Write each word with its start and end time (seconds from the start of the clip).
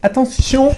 Attention 0.00 0.70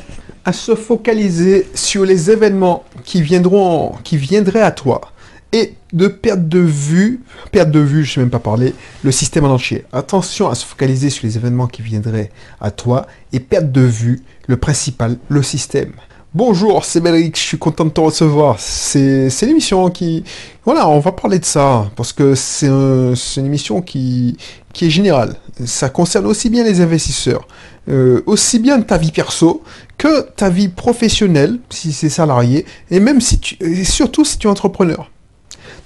à 0.46 0.54
se 0.54 0.74
focaliser 0.74 1.68
sur 1.74 2.06
les 2.06 2.30
événements 2.30 2.84
qui 3.04 3.20
viendront, 3.20 3.92
qui 4.02 4.16
viendraient 4.16 4.62
à 4.62 4.70
toi 4.70 5.12
et 5.52 5.74
de 5.92 6.08
perdre 6.08 6.48
de 6.48 6.60
vue, 6.60 7.20
perdre 7.52 7.72
de 7.72 7.80
vue, 7.80 8.04
je 8.04 8.14
sais 8.14 8.20
même 8.20 8.30
pas 8.30 8.38
parler, 8.38 8.72
le 9.02 9.12
système 9.12 9.44
en 9.44 9.50
entier. 9.50 9.84
Attention 9.92 10.48
à 10.48 10.54
se 10.54 10.64
focaliser 10.64 11.10
sur 11.10 11.26
les 11.26 11.36
événements 11.36 11.66
qui 11.66 11.82
viendraient 11.82 12.30
à 12.62 12.70
toi 12.70 13.06
et 13.34 13.40
perdre 13.40 13.70
de 13.70 13.82
vue 13.82 14.22
le 14.46 14.56
principal, 14.56 15.18
le 15.28 15.42
système. 15.42 15.92
Bonjour, 16.32 16.84
c'est 16.84 17.00
Belric, 17.00 17.36
je 17.36 17.42
suis 17.42 17.58
content 17.58 17.84
de 17.84 17.90
te 17.90 18.00
recevoir. 18.00 18.60
C'est 18.60 19.42
l'émission 19.42 19.90
qui... 19.90 20.22
Voilà, 20.64 20.88
on 20.88 21.00
va 21.00 21.10
parler 21.10 21.40
de 21.40 21.44
ça, 21.44 21.90
parce 21.96 22.12
que 22.12 22.36
c'est 22.36 22.68
une 22.68 23.46
émission 23.46 23.82
qui, 23.82 24.36
qui 24.72 24.86
est 24.86 24.90
générale. 24.90 25.34
Ça 25.64 25.88
concerne 25.88 26.26
aussi 26.26 26.48
bien 26.48 26.62
les 26.62 26.80
investisseurs, 26.80 27.48
euh, 27.88 28.22
aussi 28.26 28.60
bien 28.60 28.80
ta 28.80 28.96
vie 28.96 29.10
perso 29.10 29.64
que 29.98 30.20
ta 30.36 30.50
vie 30.50 30.68
professionnelle, 30.68 31.58
si 31.68 31.92
c'est 31.92 32.08
salarié, 32.08 32.64
et 32.92 33.00
même 33.00 33.20
si 33.20 33.40
tu... 33.40 33.56
Et 33.58 33.82
surtout 33.82 34.24
si 34.24 34.38
tu 34.38 34.46
es 34.46 34.50
entrepreneur. 34.50 35.10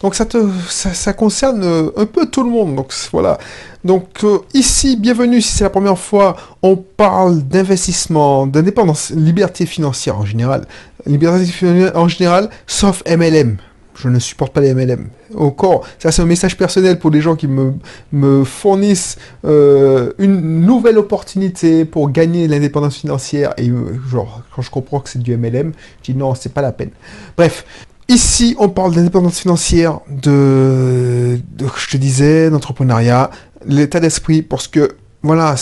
Donc 0.05 0.15
ça, 0.15 0.27
te, 0.27 0.37
ça, 0.69 1.15
concerne 1.15 1.65
euh, 1.65 1.91
un 1.97 2.05
peu 2.05 2.27
tout 2.27 2.43
le 2.43 2.51
monde. 2.51 2.77
Donc 2.77 2.93
voilà. 3.11 3.39
Donc 3.85 4.23
euh, 4.23 4.41
ici, 4.53 4.99
bienvenue 4.99 5.41
si 5.41 5.51
c'est 5.51 5.65
la 5.65 5.71
première 5.71 5.99
fois, 5.99 6.37
on 6.61 6.77
parle 6.77 7.43
d'investissement, 7.43 8.47
d'indépendance, 8.47 9.13
liberté 9.17 9.65
financière 9.65 10.19
en 10.19 10.27
général. 10.27 10.67
Liberté 11.07 11.47
financière 11.47 11.93
en 11.95 12.07
général, 12.07 12.51
sauf 12.67 13.03
MLM. 13.09 13.57
Je 13.95 14.09
ne 14.11 14.19
supporte 14.19 14.53
pas 14.53 14.61
les 14.61 14.75
MLM. 14.75 15.09
Encore, 15.39 15.87
ça 15.99 16.13
c'est 16.13 16.21
un 16.21 16.27
message 16.27 16.59
personnel 16.59 16.99
pour 16.99 17.11
les 17.11 17.23
gens 17.23 17.35
qui 17.35 17.47
me, 17.47 17.73
me 18.13 18.45
fournissent 18.45 19.16
euh, 19.47 20.13
une 20.19 20.66
nouvelle 20.66 20.99
opportunité 20.99 21.87
pour 21.87 22.11
gagner 22.11 22.47
l'indépendance 22.47 22.97
financière. 22.97 23.55
Et 23.57 23.73
genre, 24.11 24.43
quand 24.55 24.61
je 24.61 24.71
comprends 24.71 25.01
que 25.01 25.09
c'est 25.09 25.23
du 25.23 25.35
MLM, 25.35 25.73
je 26.02 26.13
dis 26.13 26.19
non, 26.19 26.35
c'est 26.35 26.52
pas 26.52 26.61
la 26.61 26.73
peine. 26.73 26.91
Bref, 27.39 27.65
Ici, 28.09 28.55
on 28.59 28.69
parle 28.69 28.95
d'indépendance 28.95 29.38
financière, 29.38 30.01
de, 30.10 31.41
de, 31.57 31.66
je 31.74 31.88
te 31.91 31.97
disais, 31.97 32.51
d'entrepreneuriat, 32.51 33.30
l'état 33.66 33.99
d'esprit, 33.99 34.43
parce 34.43 34.69
que, 34.69 34.96
voilà, 35.23 35.55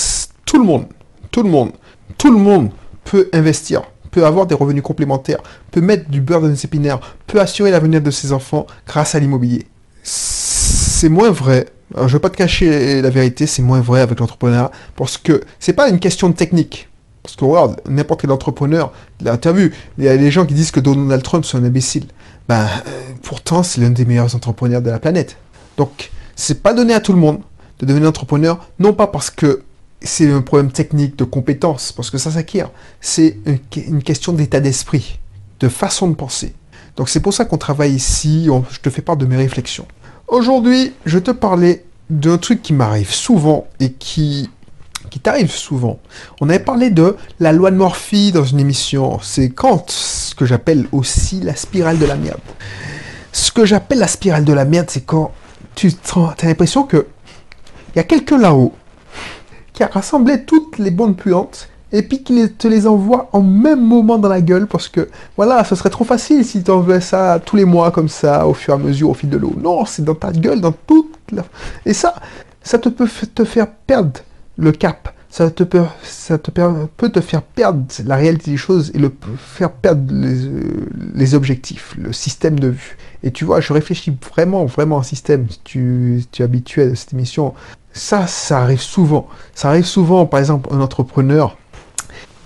tout 0.45 0.59
le 0.59 0.65
monde, 0.65 0.87
tout 1.31 1.45
le 1.45 1.49
monde, 1.49 1.71
tout 2.19 2.33
le 2.33 2.39
monde 2.39 2.71
peut 3.05 3.29
investir, 3.33 3.83
peut 4.11 4.27
avoir 4.27 4.47
des 4.47 4.57
revenus 4.57 4.83
complémentaires, 4.83 5.39
peut 5.71 5.81
mettre 5.81 6.11
du 6.11 6.21
beurre 6.21 6.41
dans 6.41 6.55
ses 6.55 6.67
épinaires, 6.67 6.99
peut 7.29 7.41
assurer 7.41 7.71
l'avenir 7.71 8.01
de 8.01 8.11
ses 8.11 8.33
enfants 8.33 8.67
grâce 8.89 9.15
à 9.15 9.21
l'immobilier. 9.21 9.67
C'est 10.03 11.09
moins 11.09 11.31
vrai. 11.31 11.67
je 11.97 12.03
ne 12.03 12.09
veux 12.09 12.19
pas 12.19 12.31
te 12.31 12.37
cacher 12.37 13.03
la 13.03 13.11
vérité, 13.11 13.47
c'est 13.47 13.63
moins 13.63 13.81
vrai 13.81 14.01
avec 14.01 14.19
l'entrepreneuriat, 14.19 14.73
parce 14.97 15.17
que 15.17 15.43
c'est 15.61 15.75
pas 15.75 15.89
une 15.89 16.01
question 16.01 16.29
de 16.29 16.35
technique. 16.35 16.89
Parce 17.23 17.37
que 17.37 17.45
regarde, 17.45 17.81
n'importe 17.89 18.23
quel 18.23 18.33
entrepreneur, 18.33 18.93
tu 19.21 19.49
as 19.49 19.53
vu, 19.53 19.73
il 19.97 20.05
y 20.05 20.09
a 20.09 20.17
des 20.17 20.33
gens 20.33 20.45
qui 20.45 20.55
disent 20.55 20.73
que 20.73 20.81
Donald 20.81 21.23
Trump 21.23 21.45
c'est 21.45 21.57
un 21.57 21.63
imbécile 21.63 22.07
ben, 22.49 22.69
pourtant, 23.23 23.63
c'est 23.63 23.81
l'un 23.81 23.91
des 23.91 24.05
meilleurs 24.05 24.35
entrepreneurs 24.35 24.83
de 24.83 24.91
la 24.91 24.99
planète. 24.99 25.37
Donc, 25.77 26.11
c'est 26.37 26.63
pas 26.63 26.75
donné 26.75 26.95
à 26.95 27.01
tout 27.01 27.13
le 27.13 27.19
monde 27.19 27.41
de 27.79 27.87
devenir 27.87 28.09
entrepreneur, 28.09 28.69
non 28.79 28.93
pas 28.93 29.07
parce 29.07 29.31
que 29.31 29.63
c'est 30.01 30.31
un 30.31 30.43
problème 30.43 30.71
technique, 30.73 31.17
de 31.17 31.25
compétence, 31.25 31.93
parce 31.93 32.11
que 32.11 32.19
ça 32.19 32.31
s'acquiert. 32.31 32.71
C'est 33.01 33.39
une 33.77 34.03
question 34.03 34.33
d'état 34.33 34.61
d'esprit, 34.61 35.19
de 35.61 35.69
façon 35.69 36.09
de 36.09 36.15
penser. 36.15 36.55
Donc 36.97 37.09
c'est 37.09 37.21
pour 37.21 37.33
ça 37.33 37.45
qu'on 37.45 37.59
travaille 37.59 37.95
ici, 37.95 38.49
je 38.71 38.81
te 38.81 38.91
fais 38.91 39.03
part 39.03 39.17
de 39.17 39.27
mes 39.27 39.37
réflexions. 39.37 39.87
Aujourd'hui, 40.29 40.93
je 41.07 41.19
te 41.19 41.31
parlais 41.31 41.85
d'un 42.11 42.39
truc 42.39 42.63
qui 42.63 42.73
m'arrive 42.73 43.11
souvent 43.13 43.67
et 43.81 43.93
qui 43.93 44.51
qui 45.13 45.21
t'arrive 45.21 45.51
souvent. 45.51 45.99
On 46.41 46.49
avait 46.49 46.59
parlé 46.59 46.89
de 46.89 47.17
la 47.39 47.53
loi 47.53 47.71
de 47.71 47.77
Morphy 47.77 48.33
dans 48.33 48.45
une 48.45 48.59
émission. 48.59 49.19
C'est 49.21 49.51
quand 49.51 49.91
ce 49.91 50.35
que 50.35 50.47
j'appelle 50.47 50.87
aussi 50.91 51.39
la 51.41 51.55
spirale 51.55 51.99
de 51.99 52.07
la 52.07 52.17
merde. 52.17 52.41
Ce 53.31 53.53
que 53.53 53.67
j'appelle 53.67 53.99
la 53.99 54.07
spirale 54.07 54.45
de 54.45 54.55
la 54.55 54.65
merde, 54.65 54.87
c'est 54.89 55.05
quand 55.05 55.33
tu 55.75 55.93
as 56.17 56.47
l'impression 56.47 56.85
que 56.85 57.07
il 57.95 57.99
y 57.99 58.01
a 58.01 58.05
quelqu'un 58.05 58.39
là-haut 58.39 58.73
qui 59.75 59.83
a 59.83 59.87
rassemblé 59.87 60.45
toutes 60.47 60.79
les 60.79 60.91
bonnes 60.91 61.15
puantes 61.15 61.69
et 61.93 62.01
puis 62.01 62.23
qui 62.23 62.51
te 62.51 62.67
les 62.67 62.87
envoie 62.87 63.29
en 63.33 63.43
même 63.43 63.87
moment 63.87 64.17
dans 64.17 64.31
la 64.31 64.41
gueule 64.41 64.67
parce 64.67 64.89
que 64.89 65.11
voilà, 65.37 65.63
ce 65.65 65.75
serait 65.75 65.91
trop 65.91 66.05
facile 66.05 66.43
si 66.43 66.63
tu 66.63 66.71
envoies 66.71 67.03
ça 67.03 67.39
tous 67.45 67.57
les 67.57 67.67
mois 67.67 67.91
comme 67.91 68.09
ça 68.09 68.47
au 68.47 68.55
fur 68.55 68.73
et 68.73 68.77
à 68.77 68.79
mesure 68.79 69.11
au 69.11 69.15
fil 69.15 69.29
de 69.29 69.37
l'eau. 69.37 69.53
Non, 69.59 69.85
c'est 69.85 70.05
dans 70.07 70.15
ta 70.15 70.33
gueule, 70.33 70.63
dans 70.63 70.73
toute 70.73 71.19
la... 71.33 71.45
Et 71.85 71.93
ça, 71.93 72.15
ça 72.63 72.79
te 72.79 72.89
peut 72.89 73.09
te 73.35 73.45
faire 73.45 73.67
perdre 73.87 74.21
le 74.57 74.73
cap. 74.73 75.15
Ça, 75.31 75.51
te 75.51 75.63
peut, 75.65 75.83
ça 76.03 76.37
te 76.37 76.51
peut 76.51 77.09
te 77.09 77.21
faire 77.23 77.41
perdre 77.41 77.87
la 78.05 78.17
réalité 78.17 78.51
des 78.51 78.59
choses 78.59 78.91
et 78.95 78.99
le 78.99 79.11
faire 79.39 79.73
perdre 79.73 80.13
les, 80.13 81.35
objectifs, 81.35 81.95
le 81.97 82.13
système 82.13 82.61
de 82.61 82.69
vue. 82.69 82.99
Et 83.23 83.31
tu 83.31 83.47
vois, 83.47 83.63
je 83.63 83.73
réfléchis 83.73 84.15
vraiment, 84.31 84.67
vraiment 84.67 84.99
au 84.99 85.03
système. 85.03 85.49
Si 85.49 85.61
tu, 85.65 86.23
tu 86.33 86.43
es 86.43 86.45
habitué 86.45 86.83
à 86.83 86.95
cette 86.95 87.15
émission, 87.15 87.55
ça, 87.95 88.27
ça 88.27 88.61
arrive 88.61 88.83
souvent. 88.83 89.27
Ça 89.55 89.71
arrive 89.71 89.87
souvent, 89.87 90.27
par 90.27 90.41
exemple, 90.41 90.69
un 90.71 90.83
entrepreneur, 90.83 91.57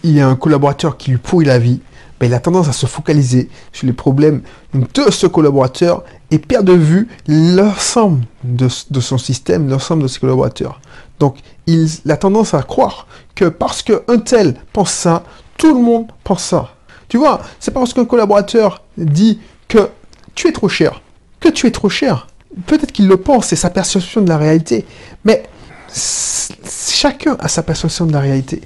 il 0.05 0.12
y 0.12 0.21
a 0.21 0.28
un 0.28 0.37
collaborateur 0.37 0.97
qui 0.97 1.11
lui 1.11 1.19
pourrit 1.19 1.47
la 1.47 1.59
vie. 1.59 1.81
Ben, 2.19 2.27
il 2.27 2.34
a 2.34 2.41
tendance 2.41 2.69
à 2.69 2.72
se 2.72 2.87
focaliser 2.87 3.50
sur 3.72 3.87
les 3.87 3.93
problèmes 3.93 4.43
de 4.72 5.10
ce 5.10 5.27
collaborateur 5.27 6.03
et 6.31 6.38
perd 6.38 6.65
de 6.65 6.72
vue 6.72 7.09
l'ensemble 7.28 8.25
de, 8.43 8.69
de, 8.91 9.00
son 9.00 9.19
système, 9.19 9.69
l'ensemble 9.69 10.03
de 10.04 10.09
ses 10.09 10.21
collaborateurs. 10.21 10.81
Donc, 11.21 11.37
il 11.66 11.88
a 12.09 12.16
tendance 12.16 12.55
à 12.55 12.62
croire 12.62 13.06
que 13.34 13.44
parce 13.47 13.82
qu'un 13.82 14.19
tel 14.25 14.55
pense 14.72 14.93
ça, 14.93 15.25
tout 15.59 15.75
le 15.75 15.81
monde 15.81 16.06
pense 16.25 16.43
ça. 16.43 16.71
Tu 17.09 17.19
vois, 17.19 17.41
c'est 17.60 17.71
pas 17.71 17.81
parce 17.81 17.93
qu'un 17.93 18.05
collaborateur 18.05 18.82
dit 18.97 19.38
que 19.69 19.91
tu 20.34 20.49
es 20.49 20.53
trop 20.53 20.69
cher, 20.69 21.03
que 21.41 21.49
tu 21.49 21.66
es 21.66 21.71
trop 21.71 21.88
cher. 21.88 22.26
Peut-être 22.66 22.93
qu'il 22.93 23.09
le 23.09 23.19
pense, 23.19 23.47
c'est 23.47 23.56
sa 23.56 23.71
perception 23.71 24.22
de 24.22 24.28
la 24.28 24.38
réalité. 24.38 24.87
Mais 25.25 25.44
chacun 25.93 27.37
a 27.41 27.49
sa 27.49 27.62
perception 27.62 28.06
de 28.06 28.12
la 28.12 28.21
réalité. 28.21 28.62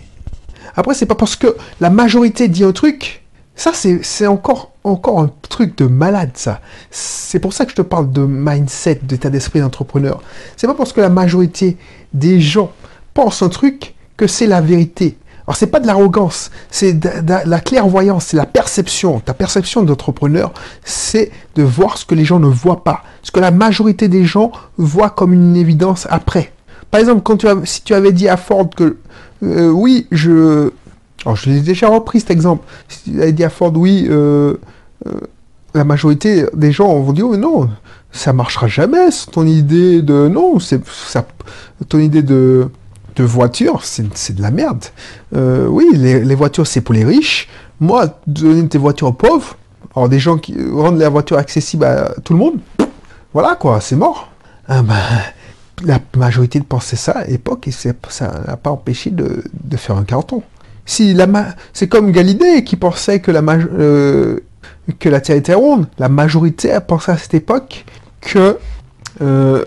Après, 0.77 0.95
c'est 0.95 1.07
pas 1.07 1.17
parce 1.17 1.37
que 1.37 1.57
la 1.81 1.91
majorité 1.91 2.49
dit 2.49 2.65
un 2.65 2.73
truc 2.73 3.23
ça, 3.61 3.73
c'est 3.75 4.27
encore, 4.27 4.71
encore 4.85 5.21
un 5.21 5.31
truc 5.51 5.77
de 5.77 5.85
malade, 5.85 6.31
ça. 6.33 6.63
C'est 6.91 7.41
pour 7.41 7.53
ça 7.53 7.67
que 7.67 7.73
je 7.73 7.77
te 7.77 7.83
parle 7.83 8.11
de 8.11 8.23
mindset, 8.23 9.01
d'état 9.03 9.29
d'esprit 9.29 9.61
d'entrepreneur. 9.61 10.23
C'est 10.57 10.67
pas 10.67 10.73
parce 10.73 10.95
que 10.95 11.03
la 11.03 11.11
majorité 11.11 11.77
des 12.15 12.41
gens 12.41 12.73
pensent 13.13 13.43
un 13.43 13.51
truc 13.51 13.95
que 14.17 14.27
c'est 14.27 14.47
la 14.47 14.63
vérité. 14.63 15.19
Alors, 15.47 15.57
c'est 15.57 15.67
pas 15.67 15.79
de 15.79 15.87
l'arrogance, 15.87 16.51
c'est 16.71 16.95
de, 16.95 17.11
la 17.45 17.61
clairvoyance, 17.61 18.29
c'est 18.29 18.39
la 18.39 18.47
perception. 18.47 19.21
Ta 19.21 19.35
perception 19.35 19.83
d'entrepreneur, 19.83 20.55
c'est 20.83 21.31
de 21.55 21.63
voir 21.63 21.99
ce 21.99 22.07
que 22.07 22.15
les 22.15 22.25
gens 22.25 22.41
ne 22.41 22.49
voient 22.49 22.83
pas. 22.83 23.03
Ce 23.23 23.31
que 23.31 23.41
la 23.41 23.51
majorité 23.51 24.09
des 24.09 24.25
gens 24.25 24.53
voient 24.79 25.11
comme 25.11 25.35
une 25.35 25.55
évidence 25.55 26.07
après. 26.09 26.55
Par 26.91 26.99
exemple, 26.99 27.21
quand 27.23 27.37
tu 27.37 27.47
si 27.65 27.83
tu 27.83 27.93
avais 27.93 28.13
dit 28.13 28.27
à 28.27 28.39
Ford 28.39 28.71
que 28.75 28.97
euh, 29.43 29.69
oui, 29.71 30.07
je, 30.11 30.71
alors, 31.25 31.37
je 31.37 31.51
l'ai 31.51 31.61
déjà 31.61 31.89
repris 31.89 32.21
cet 32.21 32.31
exemple. 32.31 32.65
Si 32.89 33.13
tu 33.13 33.23
avais 33.23 33.33
dit 33.33 33.45
à 33.45 33.51
Ford, 33.51 33.73
oui, 33.77 34.07
euh, 34.09 34.55
euh, 35.07 35.13
la 35.75 35.85
majorité 35.85 36.47
des 36.55 36.73
gens 36.73 36.99
vont 37.01 37.13
dire, 37.13 37.27
oh, 37.27 37.37
non, 37.37 37.69
ça 38.11 38.33
marchera 38.33 38.69
jamais, 38.69 39.09
ton 39.31 39.47
idée 39.47 40.03
de. 40.03 40.29
Non, 40.29 40.59
c'est 40.59 40.81
ton 41.89 41.99
idée 41.99 42.23
de, 42.23 42.71
voiture, 43.19 43.81
c'est 43.85 44.35
de 44.35 44.41
la 44.41 44.51
merde. 44.51 44.83
Euh, 45.37 45.67
oui, 45.67 45.87
les, 45.93 46.35
voitures, 46.35 46.67
c'est 46.67 46.81
pour 46.81 46.95
les 46.95 47.05
riches. 47.05 47.49
Moi, 47.79 48.19
donner 48.27 48.67
tes 48.67 48.79
voitures 48.79 49.09
aux 49.09 49.13
pauvres, 49.13 49.59
alors 49.95 50.09
des 50.09 50.19
gens 50.19 50.39
qui 50.39 50.57
rendent 50.73 50.99
la 50.99 51.11
voiture 51.11 51.37
accessible 51.37 51.85
à 51.85 52.15
tout 52.25 52.33
le 52.33 52.39
monde, 52.39 52.55
voilà 53.35 53.57
quoi, 53.57 53.83
c'est 53.83 53.97
mort. 53.97 54.31
Ah 54.69 54.81
ben, 54.83 54.97
la 55.85 55.99
majorité 56.17 56.61
de 56.61 56.65
penser 56.65 56.97
ça 56.97 57.13
à 57.13 57.25
l'époque, 57.25 57.69
et 57.69 57.73
ça 57.73 57.93
n'a 58.47 58.57
pas 58.57 58.71
empêché 58.71 59.11
de 59.11 59.77
faire 59.77 59.99
un 59.99 60.05
carton. 60.05 60.43
C'est 61.73 61.89
comme 61.89 62.11
Galilée 62.11 62.65
qui 62.65 62.77
pensait 62.77 63.21
que 63.21 63.31
la, 63.31 63.43
euh, 63.43 64.41
que 64.99 65.09
la 65.09 65.21
Terre 65.21 65.37
était 65.37 65.55
ronde. 65.55 65.87
La 65.99 66.09
majorité 66.09 66.73
a 66.73 66.81
pensé 66.81 67.13
à 67.13 67.17
cette 67.17 67.35
époque 67.35 67.85
que 68.21 68.59
euh, 69.23 69.65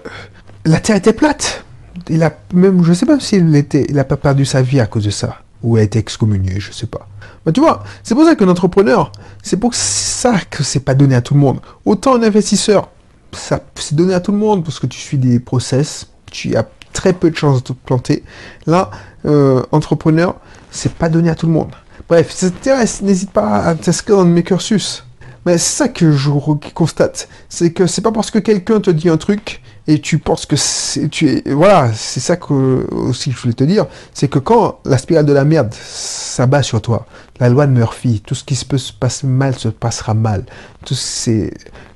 la 0.65 0.79
Terre 0.79 0.97
était 0.97 1.13
plate. 1.13 1.63
Il 2.09 2.23
a 2.23 2.33
même, 2.53 2.83
je 2.83 2.91
sais 2.91 3.05
pas 3.05 3.19
s'il 3.19 3.65
il 3.89 3.99
a 3.99 4.03
pas 4.03 4.17
perdu 4.17 4.43
sa 4.43 4.61
vie 4.61 4.81
à 4.81 4.85
cause 4.85 5.05
de 5.05 5.09
ça, 5.11 5.37
ou 5.63 5.77
a 5.77 5.81
été 5.81 5.97
excommunié, 5.97 6.59
je 6.59 6.73
sais 6.73 6.87
pas. 6.87 7.07
Mais 7.45 7.53
tu 7.53 7.61
vois, 7.61 7.83
c'est 8.03 8.15
pour 8.15 8.25
ça 8.25 8.35
qu'un 8.35 8.49
entrepreneur, 8.49 9.11
c'est 9.41 9.57
pour 9.57 9.73
ça 9.73 10.33
que 10.49 10.63
c'est 10.63 10.81
pas 10.81 10.93
donné 10.93 11.15
à 11.15 11.21
tout 11.21 11.35
le 11.35 11.39
monde. 11.39 11.61
Autant 11.85 12.15
un 12.15 12.23
investisseur, 12.23 12.89
ça 13.31 13.61
c'est 13.75 13.95
donné 13.95 14.13
à 14.13 14.19
tout 14.19 14.33
le 14.33 14.37
monde 14.37 14.65
parce 14.65 14.79
que 14.79 14.87
tu 14.87 14.99
suis 14.99 15.17
des 15.17 15.39
process, 15.39 16.07
tu 16.29 16.55
très 16.93 17.13
peu 17.13 17.29
de 17.29 17.35
chances 17.35 17.63
de 17.63 17.73
te 17.73 17.73
planter. 17.73 18.23
Là, 18.65 18.91
euh, 19.25 19.63
entrepreneur, 19.71 20.35
c'est 20.71 20.93
pas 20.93 21.09
donné 21.09 21.29
à 21.29 21.35
tout 21.35 21.47
le 21.47 21.53
monde. 21.53 21.71
Bref, 22.07 22.31
si 22.31 22.51
ça 22.63 23.03
n'hésite 23.03 23.31
pas 23.31 23.63
à 23.63 23.75
t'inscrire 23.75 24.17
dans 24.17 24.25
mes 24.25 24.43
cursus. 24.43 25.03
Mais 25.45 25.57
c'est 25.57 25.77
ça 25.77 25.87
que 25.89 26.11
je 26.11 26.29
constate. 26.73 27.27
C'est 27.49 27.71
que 27.73 27.85
c'est 27.85 28.01
pas 28.01 28.11
parce 28.11 28.31
que 28.31 28.39
quelqu'un 28.39 28.79
te 28.79 28.89
dit 28.89 29.09
un 29.09 29.17
truc 29.17 29.61
et 29.87 29.99
tu 29.99 30.17
penses 30.17 30.45
que 30.45 30.55
c'est, 30.55 31.09
tu 31.09 31.27
es, 31.27 31.51
voilà, 31.51 31.91
c'est 31.93 32.21
ça 32.21 32.37
que, 32.37 32.87
aussi 32.91 33.31
je 33.31 33.37
voulais 33.37 33.53
te 33.53 33.65
dire. 33.65 33.87
C'est 34.13 34.29
que 34.29 34.39
quand 34.39 34.79
la 34.85 34.97
spirale 34.97 35.25
de 35.25 35.33
la 35.33 35.43
merde 35.43 35.73
s'abat 35.73 36.63
sur 36.63 36.81
toi, 36.81 37.05
la 37.41 37.49
loi 37.49 37.67
de 37.67 37.73
Murphy, 37.73 38.21
tout 38.25 38.35
ce 38.35 38.45
qui 38.45 38.55
se 38.55 38.63
peut 38.63 38.77
se 38.77 38.93
passer 38.93 39.27
mal 39.27 39.55
se 39.55 39.67
passera 39.67 40.13
mal. 40.13 40.45
Tout 40.85 40.95
c'est 40.95 41.51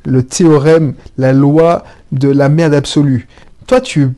le 0.05 0.23
théorème, 0.23 0.95
la 1.17 1.31
loi 1.31 1.85
de 2.11 2.29
la 2.29 2.49
merde 2.49 2.73
absolue. 2.73 3.27
Toi, 3.65 3.81
tu, 3.81 4.09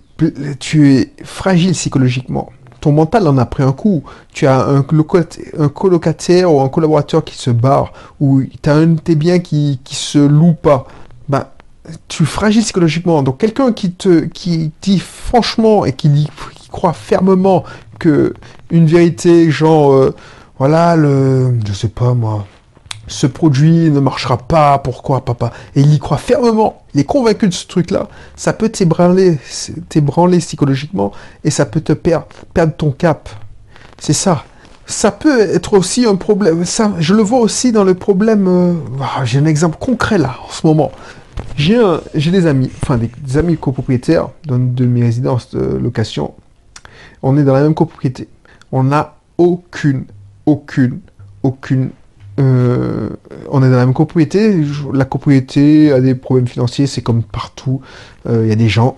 tu 0.59 0.93
es 0.93 1.13
fragile 1.23 1.71
psychologiquement 1.71 2.49
ton 2.79 2.91
mental 2.91 3.27
en 3.27 3.37
a 3.37 3.45
pris 3.45 3.63
un 3.63 3.71
coup. 3.71 4.03
Tu 4.33 4.47
as 4.47 4.65
un, 4.65 4.81
colocataire 4.83 6.53
ou 6.53 6.61
un 6.61 6.69
collaborateur 6.69 7.23
qui 7.23 7.37
se 7.37 7.49
barre, 7.49 7.93
ou 8.19 8.41
tu 8.43 8.69
as 8.69 8.73
un 8.73 8.87
de 8.87 8.99
tes 8.99 9.15
biens 9.15 9.39
qui, 9.39 9.79
qui 9.83 9.95
se 9.95 10.19
loue 10.19 10.53
pas. 10.53 10.87
Ben, 11.27 11.45
tu 12.07 12.25
fragiles 12.25 12.63
psychologiquement. 12.63 13.23
Donc 13.23 13.37
quelqu'un 13.39 13.71
qui 13.71 13.91
te 13.91 14.25
qui 14.25 14.71
dit 14.81 14.99
franchement 14.99 15.85
et 15.85 15.93
qui, 15.93 16.09
qui 16.55 16.69
croit 16.69 16.93
fermement 16.93 17.63
que 17.99 18.33
une 18.69 18.85
vérité, 18.85 19.51
genre, 19.51 19.91
euh, 19.93 20.15
voilà, 20.57 20.95
le, 20.95 21.53
je 21.65 21.73
sais 21.73 21.89
pas 21.89 22.13
moi, 22.13 22.45
ce 23.09 23.27
produit 23.27 23.91
ne 23.91 23.99
marchera 23.99 24.37
pas, 24.37 24.77
pourquoi 24.77 25.25
papa 25.25 25.51
Et 25.75 25.81
il 25.81 25.93
y 25.93 25.99
croit 25.99 26.17
fermement, 26.17 26.83
il 26.93 27.01
est 27.01 27.05
convaincu 27.05 27.47
de 27.47 27.53
ce 27.53 27.67
truc-là, 27.67 28.07
ça 28.35 28.53
peut 28.53 28.69
t'ébranler, 28.69 29.37
t'ébranler 29.89 30.37
psychologiquement 30.37 31.11
et 31.43 31.49
ça 31.49 31.65
peut 31.65 31.81
te 31.81 31.93
perdre, 31.93 32.27
perdre 32.53 32.73
ton 32.73 32.91
cap. 32.91 33.27
C'est 33.99 34.13
ça. 34.13 34.45
Ça 34.85 35.11
peut 35.11 35.41
être 35.41 35.73
aussi 35.73 36.05
un 36.05 36.15
problème, 36.15 36.65
ça, 36.65 36.93
je 36.99 37.13
le 37.13 37.21
vois 37.21 37.39
aussi 37.39 37.71
dans 37.71 37.83
le 37.83 37.93
problème, 37.93 38.47
euh, 38.47 38.73
ah, 39.01 39.23
j'ai 39.23 39.37
un 39.37 39.45
exemple 39.45 39.77
concret 39.79 40.17
là, 40.17 40.37
en 40.47 40.51
ce 40.51 40.65
moment. 40.65 40.91
J'ai 41.55 41.79
j'ai 42.15 42.31
des 42.31 42.47
amis, 42.47 42.71
enfin 42.81 42.97
des, 42.97 43.37
amis 43.37 43.57
copropriétaires 43.57 44.29
dans 44.45 44.55
une 44.55 44.73
de 44.73 44.85
mes 44.85 45.01
résidences 45.01 45.51
de 45.51 45.59
location. 45.59 46.33
On 47.21 47.37
est 47.37 47.43
dans 47.43 47.53
la 47.53 47.61
même 47.61 47.75
copropriété. 47.75 48.29
On 48.71 48.83
n'a 48.83 49.15
aucune, 49.37 50.05
aucune, 50.45 50.99
aucune 51.43 51.89
euh, 52.39 53.09
on 53.49 53.61
est 53.63 53.69
dans 53.69 53.77
la 53.77 53.85
même 53.85 53.93
copropriété. 53.93 54.63
La 54.93 55.05
copropriété 55.05 55.91
a 55.91 55.99
des 55.99 56.15
problèmes 56.15 56.47
financiers, 56.47 56.87
c'est 56.87 57.01
comme 57.01 57.23
partout. 57.23 57.81
Euh, 58.27 58.43
il 58.43 58.49
y 58.49 58.51
a 58.51 58.55
des 58.55 58.69
gens. 58.69 58.97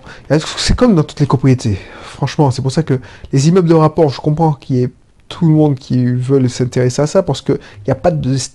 C'est 0.56 0.76
comme 0.76 0.94
dans 0.94 1.02
toutes 1.02 1.20
les 1.20 1.26
copropriétés? 1.26 1.78
Franchement, 2.02 2.50
c'est 2.50 2.62
pour 2.62 2.72
ça 2.72 2.82
que 2.82 3.00
les 3.32 3.48
immeubles 3.48 3.68
de 3.68 3.74
rapport, 3.74 4.10
je 4.10 4.20
comprends 4.20 4.52
qu'il 4.52 4.76
y 4.76 4.82
ait 4.82 4.90
tout 5.28 5.46
le 5.46 5.54
monde 5.54 5.76
qui 5.76 6.04
veut 6.04 6.46
s'intéresser 6.48 7.02
à 7.02 7.06
ça 7.06 7.22
parce 7.22 7.40
qu'il 7.40 7.58
n'y 7.86 7.90
a 7.90 7.96
pas 7.96 8.10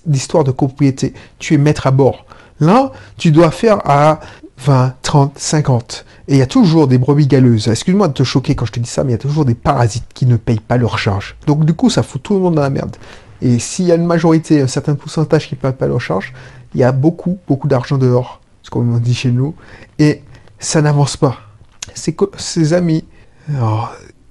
d'histoire 0.06 0.44
de 0.44 0.52
copropriété. 0.52 1.12
Tu 1.38 1.54
es 1.54 1.58
maître 1.58 1.86
à 1.86 1.90
bord. 1.90 2.24
Là, 2.60 2.92
tu 3.16 3.30
dois 3.30 3.50
faire 3.50 3.78
à 3.84 4.20
20, 4.58 4.94
30, 5.02 5.38
50. 5.38 6.04
Et 6.28 6.34
il 6.34 6.38
y 6.38 6.42
a 6.42 6.46
toujours 6.46 6.88
des 6.88 6.98
brebis 6.98 7.26
galeuses. 7.26 7.68
Excuse-moi 7.68 8.08
de 8.08 8.12
te 8.12 8.22
choquer 8.22 8.54
quand 8.54 8.66
je 8.66 8.72
te 8.72 8.80
dis 8.80 8.88
ça, 8.88 9.02
mais 9.04 9.10
il 9.10 9.14
y 9.14 9.16
a 9.16 9.18
toujours 9.18 9.44
des 9.44 9.54
parasites 9.54 10.06
qui 10.14 10.26
ne 10.26 10.36
payent 10.36 10.60
pas 10.60 10.76
leur 10.76 10.98
charge. 10.98 11.36
Donc 11.46 11.64
du 11.64 11.74
coup, 11.74 11.90
ça 11.90 12.02
fout 12.02 12.22
tout 12.22 12.34
le 12.34 12.40
monde 12.40 12.54
dans 12.54 12.62
la 12.62 12.70
merde. 12.70 12.96
Et 13.40 13.58
s'il 13.58 13.86
y 13.86 13.92
a 13.92 13.94
une 13.94 14.06
majorité, 14.06 14.60
un 14.60 14.66
certain 14.66 14.94
pourcentage 14.94 15.48
qui 15.48 15.54
ne 15.54 15.60
paye 15.60 15.72
pas 15.72 15.86
leur 15.86 16.00
charge, 16.00 16.32
il 16.74 16.80
y 16.80 16.84
a 16.84 16.92
beaucoup, 16.92 17.38
beaucoup 17.46 17.68
d'argent 17.68 17.98
dehors, 17.98 18.40
ce 18.62 18.70
qu'on 18.70 18.82
dit 18.98 19.14
chez 19.14 19.30
nous, 19.30 19.54
et 19.98 20.22
ça 20.58 20.82
n'avance 20.82 21.16
pas. 21.16 21.38
Que 22.16 22.30
ces 22.36 22.74
amis, 22.74 23.04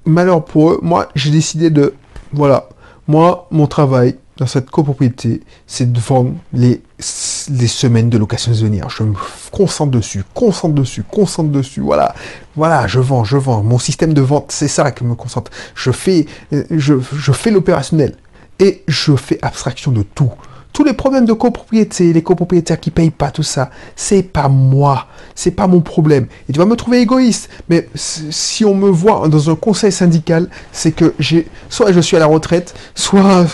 malheur 0.06 0.46
pour 0.46 0.72
eux, 0.72 0.80
moi 0.82 1.10
j'ai 1.16 1.32
décidé 1.32 1.70
de, 1.70 1.94
voilà, 2.32 2.70
moi 3.08 3.48
mon 3.52 3.68
travail 3.68 4.18
dans 4.38 4.46
cette 4.46 4.70
copropriété, 4.70 5.42
c'est 5.66 5.92
de 5.92 6.00
vendre 6.00 6.36
les, 6.54 6.82
semaines 7.00 8.10
de 8.10 8.18
location 8.18 8.54
saisonnière. 8.54 8.90
Je 8.90 9.04
me 9.04 9.14
concentre 9.52 9.92
dessus, 9.92 10.24
concentre 10.34 10.76
dessus, 10.76 11.04
concentre 11.04 11.50
dessus. 11.50 11.82
Voilà, 11.82 12.14
voilà, 12.56 12.88
je 12.88 13.00
vends, 13.00 13.24
je 13.24 13.38
vends. 13.38 13.64
Mon 13.64 13.80
système 13.80 14.14
de 14.14 14.22
vente, 14.22 14.52
c'est 14.52 14.68
ça 14.68 14.92
qui 14.92 15.04
me 15.04 15.16
concentre. 15.16 15.52
Je 15.76 15.92
fais, 15.92 16.28
je, 16.52 16.96
je 17.00 17.32
fais 17.32 17.52
l'opérationnel 17.52 18.16
et 18.60 18.84
je 18.88 19.16
fais 19.16 19.40
abstraction 19.42 19.92
de 19.92 20.04
tout. 20.04 20.32
Tous 20.74 20.84
les 20.84 20.94
problèmes 20.94 21.26
de 21.26 21.34
copropriété, 21.34 22.14
les 22.14 22.22
copropriétaires 22.22 22.80
qui 22.80 22.92
payent 22.92 23.10
pas 23.10 23.32
tout 23.32 23.42
ça, 23.42 23.72
c'est 23.96 24.22
pas 24.22 24.48
moi, 24.48 25.08
c'est 25.34 25.52
pas 25.52 25.66
mon 25.66 25.82
problème. 25.82 26.28
Et 26.48 26.54
tu 26.54 26.60
vas 26.60 26.66
me 26.66 26.76
trouver 26.76 27.00
égoïste, 27.00 27.50
mais 27.68 27.90
si 27.96 28.64
on 28.64 28.76
me 28.76 28.90
voit 28.90 29.28
dans 29.28 29.50
un 29.50 29.56
conseil 29.56 29.92
syndical, 29.92 30.50
c'est 30.72 30.92
que 30.92 31.16
j'ai 31.18 31.48
soit 31.70 31.92
je 31.92 32.00
suis 32.00 32.16
à 32.16 32.20
la 32.20 32.28
retraite, 32.28 32.76
soit 32.94 33.48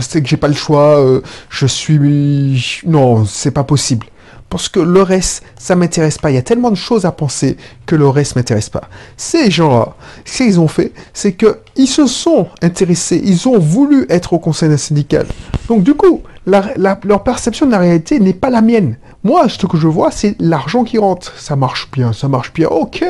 c'est 0.00 0.22
que 0.22 0.28
j'ai 0.28 0.38
pas 0.38 0.48
le 0.48 0.54
choix, 0.54 0.98
euh, 1.00 1.20
je 1.50 1.66
suis 1.66 2.82
non, 2.86 3.26
c'est 3.26 3.50
pas 3.50 3.64
possible 3.64 4.06
parce 4.50 4.68
que 4.68 4.80
le 4.80 5.02
reste, 5.02 5.42
ça 5.56 5.76
m'intéresse 5.76 6.18
pas. 6.18 6.30
Il 6.30 6.34
y 6.34 6.38
a 6.38 6.42
tellement 6.42 6.70
de 6.70 6.76
choses 6.76 7.06
à 7.06 7.12
penser 7.12 7.56
que 7.86 7.94
le 7.96 8.08
reste 8.08 8.36
m'intéresse 8.36 8.68
pas. 8.68 8.82
Ces 9.16 9.50
gens-là, 9.50 9.94
ce 10.24 10.42
qu'ils 10.42 10.60
ont 10.60 10.68
fait, 10.68 10.92
c'est 11.14 11.34
qu'ils 11.34 11.88
se 11.88 12.06
sont 12.06 12.48
intéressés, 12.60 13.20
ils 13.24 13.48
ont 13.48 13.58
voulu 13.58 14.06
être 14.10 14.32
au 14.32 14.38
conseil 14.38 14.76
syndical. 14.76 15.26
Donc 15.68 15.82
du 15.84 15.94
coup, 15.94 16.22
leur 16.46 17.22
perception 17.22 17.66
de 17.66 17.70
la 17.70 17.78
réalité 17.78 18.18
n'est 18.18 18.34
pas 18.34 18.50
la 18.50 18.60
mienne. 18.60 18.96
Moi, 19.22 19.48
ce 19.48 19.66
que 19.66 19.76
je 19.76 19.86
vois, 19.86 20.10
c'est 20.10 20.34
l'argent 20.40 20.82
qui 20.82 20.98
rentre. 20.98 21.32
Ça 21.38 21.54
marche 21.54 21.90
bien, 21.92 22.12
ça 22.12 22.26
marche 22.26 22.52
bien. 22.52 22.68
Ok. 22.68 23.04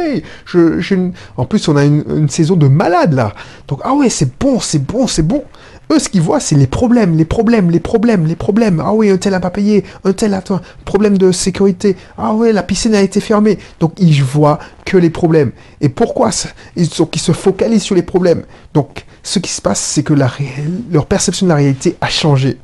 En 1.36 1.44
plus, 1.46 1.68
on 1.68 1.76
a 1.76 1.84
une, 1.84 2.04
une 2.08 2.28
saison 2.28 2.56
de 2.56 2.68
malade 2.68 3.14
là. 3.14 3.32
Donc 3.66 3.80
ah 3.84 3.94
ouais, 3.94 4.10
c'est 4.10 4.38
bon, 4.38 4.60
c'est 4.60 4.84
bon, 4.84 5.06
c'est 5.06 5.22
bon. 5.22 5.42
Eux, 5.90 5.98
ce 5.98 6.08
qu'ils 6.08 6.22
voient, 6.22 6.38
c'est 6.38 6.54
les 6.54 6.68
problèmes, 6.68 7.16
les 7.16 7.24
problèmes, 7.24 7.70
les 7.70 7.80
problèmes, 7.80 8.26
les 8.26 8.36
problèmes. 8.36 8.80
Ah 8.84 8.92
oui, 8.92 9.10
un 9.10 9.16
tel 9.16 9.32
n'a 9.32 9.40
pas 9.40 9.50
payé, 9.50 9.84
un 10.04 10.12
tel 10.12 10.34
a 10.34 10.42
problème 10.84 11.18
de 11.18 11.32
sécurité. 11.32 11.96
Ah 12.16 12.32
oui, 12.32 12.52
la 12.52 12.62
piscine 12.62 12.94
a 12.94 13.02
été 13.02 13.20
fermée. 13.20 13.58
Donc 13.80 13.94
ils 13.98 14.22
voient 14.22 14.60
que 14.84 14.96
les 14.96 15.10
problèmes. 15.10 15.50
Et 15.80 15.88
pourquoi 15.88 16.30
ils, 16.76 16.88
se 16.88 17.32
focalisent 17.32 17.82
sur 17.82 17.96
les 17.96 18.04
problèmes? 18.04 18.44
Donc 18.72 19.04
ce 19.24 19.40
qui 19.40 19.50
se 19.50 19.60
passe, 19.60 19.80
c'est 19.80 20.04
que 20.04 20.14
leur 20.14 21.06
perception 21.06 21.46
de 21.46 21.48
la 21.48 21.56
réalité 21.56 21.96
a 22.00 22.08
changé. 22.08 22.58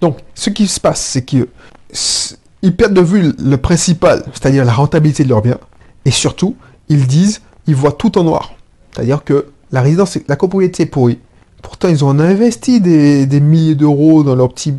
Donc 0.00 0.18
ce 0.34 0.50
qui 0.50 0.66
se 0.66 0.80
passe, 0.80 1.00
c'est 1.00 1.24
qu'ils 1.24 1.46
perdent 2.76 2.94
de 2.94 3.00
vue 3.00 3.32
le 3.38 3.56
principal, 3.58 4.24
c'est-à-dire 4.32 4.64
la 4.64 4.72
rentabilité 4.72 5.22
de 5.22 5.28
leurs 5.28 5.42
biens. 5.42 5.58
Et 6.04 6.10
surtout, 6.10 6.56
ils 6.88 7.06
disent, 7.06 7.42
ils 7.68 7.76
voient 7.76 7.92
tout 7.92 8.18
en 8.18 8.24
noir. 8.24 8.54
C'est-à-dire 8.92 9.22
que 9.22 9.46
la 9.70 9.82
résidence, 9.82 10.18
la 10.26 10.34
copropriété 10.34 10.82
est 10.82 10.86
pourrie 10.86 11.20
Pourtant, 11.62 11.88
ils 11.88 12.04
ont 12.04 12.18
investi 12.18 12.80
des, 12.80 13.40
milliers 13.40 13.74
d'euros 13.74 14.22
dans 14.22 14.34
leur 14.34 14.48
petit, 14.48 14.74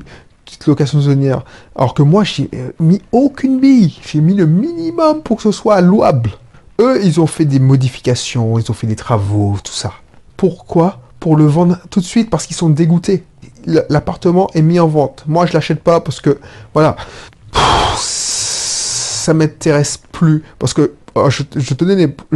petite 0.45 0.67
location 0.67 0.99
saisonnière. 0.99 1.43
Alors 1.75 1.93
que 1.93 2.03
moi, 2.03 2.23
j'ai 2.23 2.49
mis 2.79 3.01
aucune 3.11 3.59
bille. 3.59 3.99
J'ai 4.05 4.21
mis 4.21 4.33
le 4.33 4.45
minimum 4.45 5.21
pour 5.21 5.37
que 5.37 5.43
ce 5.43 5.51
soit 5.51 5.81
louable. 5.81 6.31
Eux, 6.79 6.99
ils 7.03 7.19
ont 7.19 7.27
fait 7.27 7.45
des 7.45 7.59
modifications, 7.59 8.57
ils 8.57 8.69
ont 8.71 8.73
fait 8.73 8.87
des 8.87 8.95
travaux, 8.95 9.57
tout 9.63 9.73
ça. 9.73 9.93
Pourquoi? 10.37 10.99
Pour 11.19 11.37
le 11.37 11.45
vendre 11.45 11.77
tout 11.91 11.99
de 11.99 12.05
suite, 12.05 12.29
parce 12.31 12.47
qu'ils 12.47 12.55
sont 12.55 12.69
dégoûtés. 12.69 13.23
L'appartement 13.65 14.49
est 14.55 14.63
mis 14.63 14.79
en 14.79 14.87
vente. 14.87 15.23
Moi, 15.27 15.45
je 15.45 15.53
l'achète 15.53 15.83
pas 15.83 15.99
parce 15.99 16.19
que, 16.19 16.39
voilà, 16.73 16.95
ça 17.95 19.35
m'intéresse 19.35 19.99
plus. 20.11 20.43
Parce 20.57 20.73
que, 20.73 20.93
oh, 21.13 21.29
je, 21.29 21.43
te 21.43 21.59
je 21.59 21.75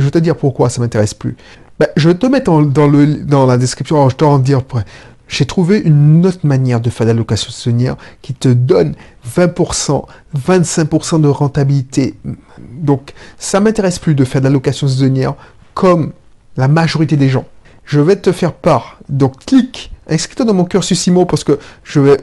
vais 0.03 0.11
te 0.11 0.19
dire 0.19 0.35
pourquoi 0.35 0.69
ça 0.69 0.81
m'intéresse 0.81 1.15
plus. 1.15 1.35
Bah, 1.79 1.87
je 1.97 2.07
vais 2.07 2.15
te 2.15 2.25
mettre 2.25 2.51
dans, 2.61 3.45
la 3.45 3.57
description, 3.57 4.07
je 4.09 4.15
t'en 4.15 4.39
dire 4.39 4.59
après. 4.59 4.85
J'ai 5.27 5.45
trouvé 5.45 5.79
une 5.79 6.25
autre 6.25 6.45
manière 6.45 6.79
de 6.79 6.89
faire 6.89 7.07
la 7.07 7.13
location 7.13 7.51
saisonnière 7.51 7.97
qui 8.21 8.33
te 8.33 8.47
donne 8.47 8.93
20%, 9.35 10.05
25% 10.47 11.21
de 11.21 11.27
rentabilité. 11.27 12.15
Donc, 12.59 13.13
ça 13.37 13.59
m'intéresse 13.59 13.99
plus 13.99 14.15
de 14.15 14.23
faire 14.23 14.41
de 14.41 14.45
la 14.45 14.51
location 14.51 14.87
saisonnière 14.87 15.33
comme 15.73 16.13
la 16.57 16.67
majorité 16.67 17.17
des 17.17 17.27
gens. 17.27 17.45
Je 17.85 17.99
vais 17.99 18.15
te 18.15 18.31
faire 18.31 18.53
part. 18.53 18.99
Donc, 19.09 19.45
clique, 19.45 19.91
inscris-toi 20.07 20.45
dans 20.45 20.53
mon 20.53 20.65
cursus 20.65 21.07
IMO 21.07 21.25
parce 21.25 21.43
que 21.43 21.59
je 21.83 21.99
vais, 21.99 22.17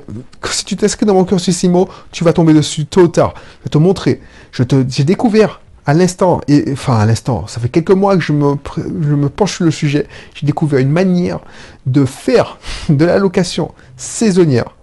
si 0.51 0.65
tu 0.65 0.77
t'inscris 0.77 1.05
dans 1.05 1.15
mon 1.15 1.25
cursus 1.25 1.63
IMO, 1.65 1.89
tu 2.13 2.25
vas 2.25 2.33
tomber 2.33 2.55
dessus 2.55 2.87
tôt 2.87 3.03
ou 3.03 3.09
tard. 3.09 3.35
Je 3.61 3.65
vais 3.65 3.71
te 3.71 3.79
montrer. 3.79 4.23
Je 4.53 4.63
te, 4.63 4.85
j'ai 4.89 5.05
découvert 5.05 5.61
à 5.87 5.95
l'instant, 5.95 6.41
et 6.49 6.65
enfin 6.73 6.97
à 6.99 7.07
l'instant, 7.07 7.47
ça 7.47 7.61
fait 7.61 7.69
quelques 7.69 7.91
mois 7.91 8.17
que 8.17 8.23
je 8.23 8.33
me, 8.33 9.29
penche 9.29 9.57
sur 9.57 9.65
le 9.65 9.71
sujet, 9.71 10.07
j'ai 10.35 10.47
découvert 10.47 10.79
une 10.79 10.91
manière 10.91 11.41
de 11.87 12.05
faire 12.05 12.59
de 12.89 13.05
la 13.05 13.19
location 13.19 13.73
saisonnière 13.97 14.77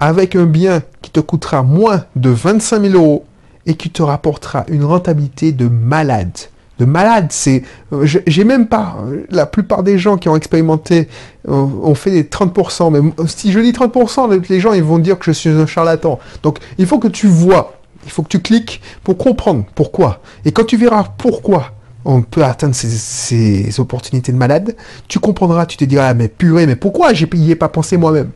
avec 0.00 0.36
un 0.36 0.44
bien 0.44 0.82
qui 1.02 1.10
te 1.10 1.20
coûtera 1.20 1.62
moins 1.62 2.04
de 2.16 2.30
25 2.30 2.82
000 2.82 2.94
euros 2.94 3.24
et 3.64 3.74
qui 3.74 3.90
te 3.90 4.02
rapportera 4.02 4.64
une 4.68 4.84
rentabilité 4.84 5.52
de 5.52 5.68
malade. 5.68 6.36
De 6.78 6.84
malade, 6.84 7.28
c'est, 7.30 7.62
euh, 7.92 8.04
j'ai 8.04 8.44
même 8.44 8.66
pas, 8.66 8.98
la 9.30 9.46
plupart 9.46 9.82
des 9.82 9.98
gens 9.98 10.18
qui 10.18 10.28
ont 10.28 10.36
expérimenté 10.36 11.08
euh, 11.48 11.52
ont 11.52 11.94
fait 11.94 12.10
des 12.10 12.24
30%, 12.24 12.92
mais 12.92 13.26
si 13.26 13.50
je 13.50 13.60
dis 13.60 13.72
30%, 13.72 14.46
les 14.50 14.60
gens 14.60 14.74
ils 14.74 14.82
vont 14.82 14.98
dire 14.98 15.18
que 15.18 15.24
je 15.24 15.32
suis 15.32 15.48
un 15.48 15.66
charlatan. 15.66 16.18
Donc 16.42 16.58
il 16.76 16.86
faut 16.86 16.98
que 16.98 17.08
tu 17.08 17.28
vois 17.28 17.75
il 18.06 18.10
faut 18.10 18.22
que 18.22 18.28
tu 18.28 18.40
cliques 18.40 18.80
pour 19.04 19.18
comprendre 19.18 19.66
pourquoi. 19.74 20.20
Et 20.44 20.52
quand 20.52 20.64
tu 20.64 20.76
verras 20.76 21.04
pourquoi 21.18 21.72
on 22.04 22.22
peut 22.22 22.44
atteindre 22.44 22.74
ces, 22.74 23.80
opportunités 23.80 24.32
de 24.32 24.36
malade, 24.36 24.76
tu 25.08 25.18
comprendras, 25.18 25.66
tu 25.66 25.76
te 25.76 25.84
diras, 25.84 26.14
mais 26.14 26.28
purée, 26.28 26.66
mais 26.66 26.76
pourquoi 26.76 27.12
j'ai 27.12 27.28
n'y 27.34 27.50
ai 27.50 27.56
pas 27.56 27.68
pensé 27.68 27.96
moi-même? 27.96 28.30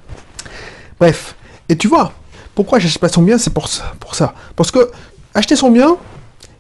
Bref, 0.99 1.37
et 1.69 1.77
tu 1.77 1.89
vois, 1.89 2.13
Pourquoi 2.57 2.81
j'achète 2.81 3.01
pas 3.01 3.09
son 3.09 3.23
bien 3.23 3.39
C'est 3.39 3.55
pour 3.55 3.69
ça, 3.69 3.95
pour 4.01 4.17
ça. 4.17 4.35
Parce 4.57 4.73
que 4.73 4.91
acheter 5.35 5.55
son 5.55 5.71
bien, 5.71 5.97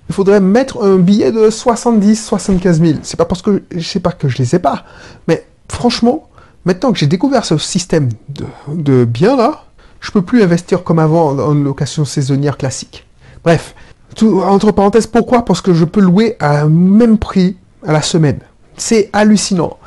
il 0.08 0.14
faudrait 0.14 0.40
mettre 0.40 0.82
un 0.82 0.96
billet 0.96 1.32
de 1.32 1.50
70, 1.50 2.26
75 2.26 2.80
000. 2.80 2.98
C'est 3.02 3.16
pas 3.16 3.24
parce 3.24 3.42
que 3.42 3.64
je 3.74 3.80
sais 3.80 4.00
pas 4.00 4.12
que 4.12 4.28
je 4.28 4.38
les 4.38 4.54
ai 4.54 4.60
pas, 4.60 4.84
mais 5.26 5.44
franchement, 5.68 6.28
maintenant 6.64 6.92
que 6.92 6.98
j'ai 6.98 7.08
découvert 7.08 7.44
ce 7.44 7.58
système 7.58 8.08
de, 8.28 8.46
de 8.68 9.04
biens 9.04 9.36
là, 9.36 9.64
je 10.00 10.10
peux 10.10 10.22
plus 10.22 10.42
investir 10.42 10.82
comme 10.82 10.98
avant 10.98 11.52
une 11.52 11.64
location 11.64 12.04
saisonnière 12.04 12.56
classique. 12.56 13.06
Bref, 13.44 13.74
entre 14.22 14.72
parenthèses, 14.72 15.06
pourquoi? 15.06 15.44
Parce 15.44 15.60
que 15.60 15.72
je 15.72 15.84
peux 15.84 16.00
louer 16.00 16.36
à 16.40 16.62
un 16.62 16.68
même 16.68 17.18
prix 17.18 17.56
à 17.86 17.92
la 17.92 18.02
semaine. 18.02 18.40
C'est 18.76 19.10
hallucinant. 19.12 19.78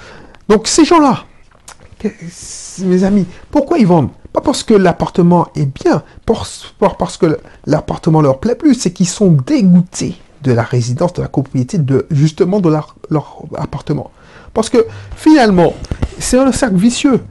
Donc 0.48 0.68
ces 0.68 0.86
gens-là, 0.86 1.26
mes 2.80 3.04
amis, 3.04 3.26
pourquoi 3.52 3.80
ils 3.80 3.88
vendent? 3.88 4.10
Pas 4.32 4.42
parce 4.42 4.64
que 4.64 4.74
l'appartement 4.74 5.48
est 5.56 5.66
bien, 5.66 6.04
parce 6.26 7.18
que 7.20 7.40
l'appartement 7.66 8.22
leur 8.22 8.40
plaît 8.40 8.56
plus, 8.56 8.74
c'est 8.74 8.92
qu'ils 8.92 9.08
sont 9.08 9.32
dégoûtés 9.32 10.16
de 10.42 10.52
la 10.52 10.64
résidence, 10.64 11.14
de 11.14 11.22
la 11.22 11.30
propriété, 11.30 11.78
de 11.78 12.08
justement 12.12 12.60
de 12.60 12.70
leur 12.70 13.44
appartement. 13.56 14.12
Parce 14.54 14.70
que 14.70 14.86
finalement, 15.16 15.74
c'est 16.20 16.38
un 16.38 16.52
cercle 16.52 16.76
vicieux. 16.76 17.22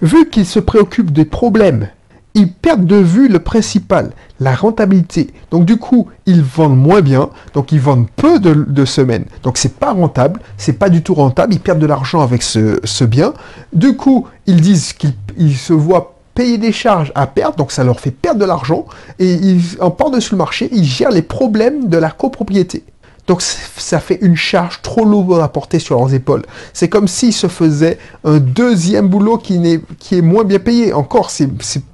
Vu 0.00 0.28
qu'ils 0.28 0.46
se 0.46 0.58
préoccupent 0.58 1.12
des 1.12 1.24
problèmes 1.24 1.88
ils 2.34 2.50
perdent 2.50 2.86
de 2.86 2.96
vue 2.96 3.28
le 3.28 3.38
principal, 3.38 4.10
la 4.40 4.54
rentabilité. 4.54 5.30
Donc 5.50 5.64
du 5.64 5.76
coup, 5.76 6.08
ils 6.26 6.42
vendent 6.42 6.78
moins 6.78 7.00
bien, 7.00 7.30
donc 7.54 7.72
ils 7.72 7.80
vendent 7.80 8.08
peu 8.16 8.38
de, 8.38 8.84
semaines. 8.84 9.26
Donc 9.42 9.58
c'est 9.58 9.74
pas 9.74 9.92
rentable, 9.92 10.40
c'est 10.56 10.74
pas 10.74 10.88
du 10.88 11.02
tout 11.02 11.14
rentable, 11.14 11.54
ils 11.54 11.60
perdent 11.60 11.78
de 11.78 11.86
l'argent 11.86 12.20
avec 12.20 12.42
ce, 12.42 13.04
bien. 13.04 13.34
Du 13.72 13.96
coup, 13.96 14.26
ils 14.46 14.60
disent 14.60 14.92
qu'ils 14.92 15.56
se 15.56 15.72
voient 15.72 16.14
payer 16.34 16.58
des 16.58 16.72
charges 16.72 17.12
à 17.14 17.26
perdre, 17.26 17.56
donc 17.56 17.72
ça 17.72 17.84
leur 17.84 18.00
fait 18.00 18.10
perdre 18.10 18.40
de 18.40 18.46
l'argent, 18.46 18.86
et 19.18 19.32
ils, 19.34 19.76
en 19.80 19.90
par-dessus 19.90 20.32
le 20.32 20.38
marché, 20.38 20.68
ils 20.72 20.84
gèrent 20.84 21.10
les 21.10 21.22
problèmes 21.22 21.88
de 21.88 21.98
la 21.98 22.10
copropriété. 22.10 22.84
Donc 23.32 23.40
ça 23.40 23.98
fait 23.98 24.18
une 24.20 24.36
charge 24.36 24.82
trop 24.82 25.06
lourde 25.06 25.40
à 25.40 25.48
porter 25.48 25.78
sur 25.78 25.98
leurs 25.98 26.12
épaules. 26.12 26.42
C'est 26.74 26.90
comme 26.90 27.08
s'ils 27.08 27.32
se 27.32 27.46
faisaient 27.46 27.96
un 28.24 28.40
deuxième 28.40 29.08
boulot 29.08 29.38
qui, 29.38 29.54
est, 29.54 29.80
qui 29.98 30.18
est 30.18 30.20
moins 30.20 30.44
bien 30.44 30.58
payé. 30.58 30.92
Encore, 30.92 31.30
c'est 31.30 31.48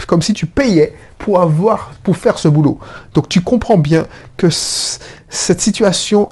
comme 0.09 0.21
si 0.21 0.33
tu 0.35 0.47
payais 0.47 0.97
pour 1.16 1.40
avoir, 1.40 1.92
pour 2.02 2.16
faire 2.16 2.40
ce 2.40 2.49
boulot. 2.49 2.80
Donc 3.14 3.28
tu 3.28 3.40
comprends 3.40 3.78
bien 3.78 4.09
que 4.37 4.49
cette 4.50 5.61
situation 5.61 6.28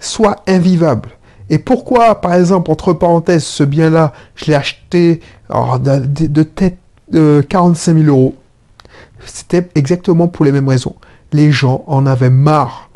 soit 0.00 0.42
invivable. 0.48 1.10
Et 1.48 1.60
pourquoi, 1.60 2.20
par 2.20 2.34
exemple, 2.34 2.72
entre 2.72 2.92
parenthèses, 2.92 3.44
ce 3.44 3.62
bien-là, 3.62 4.12
je 4.34 4.46
l'ai 4.46 4.56
acheté 4.56 5.20
de, 5.48 6.42
tête 6.42 6.78
de 7.12 7.46
45 7.48 7.98
000 7.98 8.08
euros 8.08 8.34
C'était 9.26 9.68
exactement 9.76 10.26
pour 10.26 10.44
les 10.44 10.50
mêmes 10.50 10.68
raisons. 10.68 10.96
Les 11.32 11.52
gens 11.52 11.84
en 11.86 12.04
avaient 12.04 12.30
marre 12.30 12.89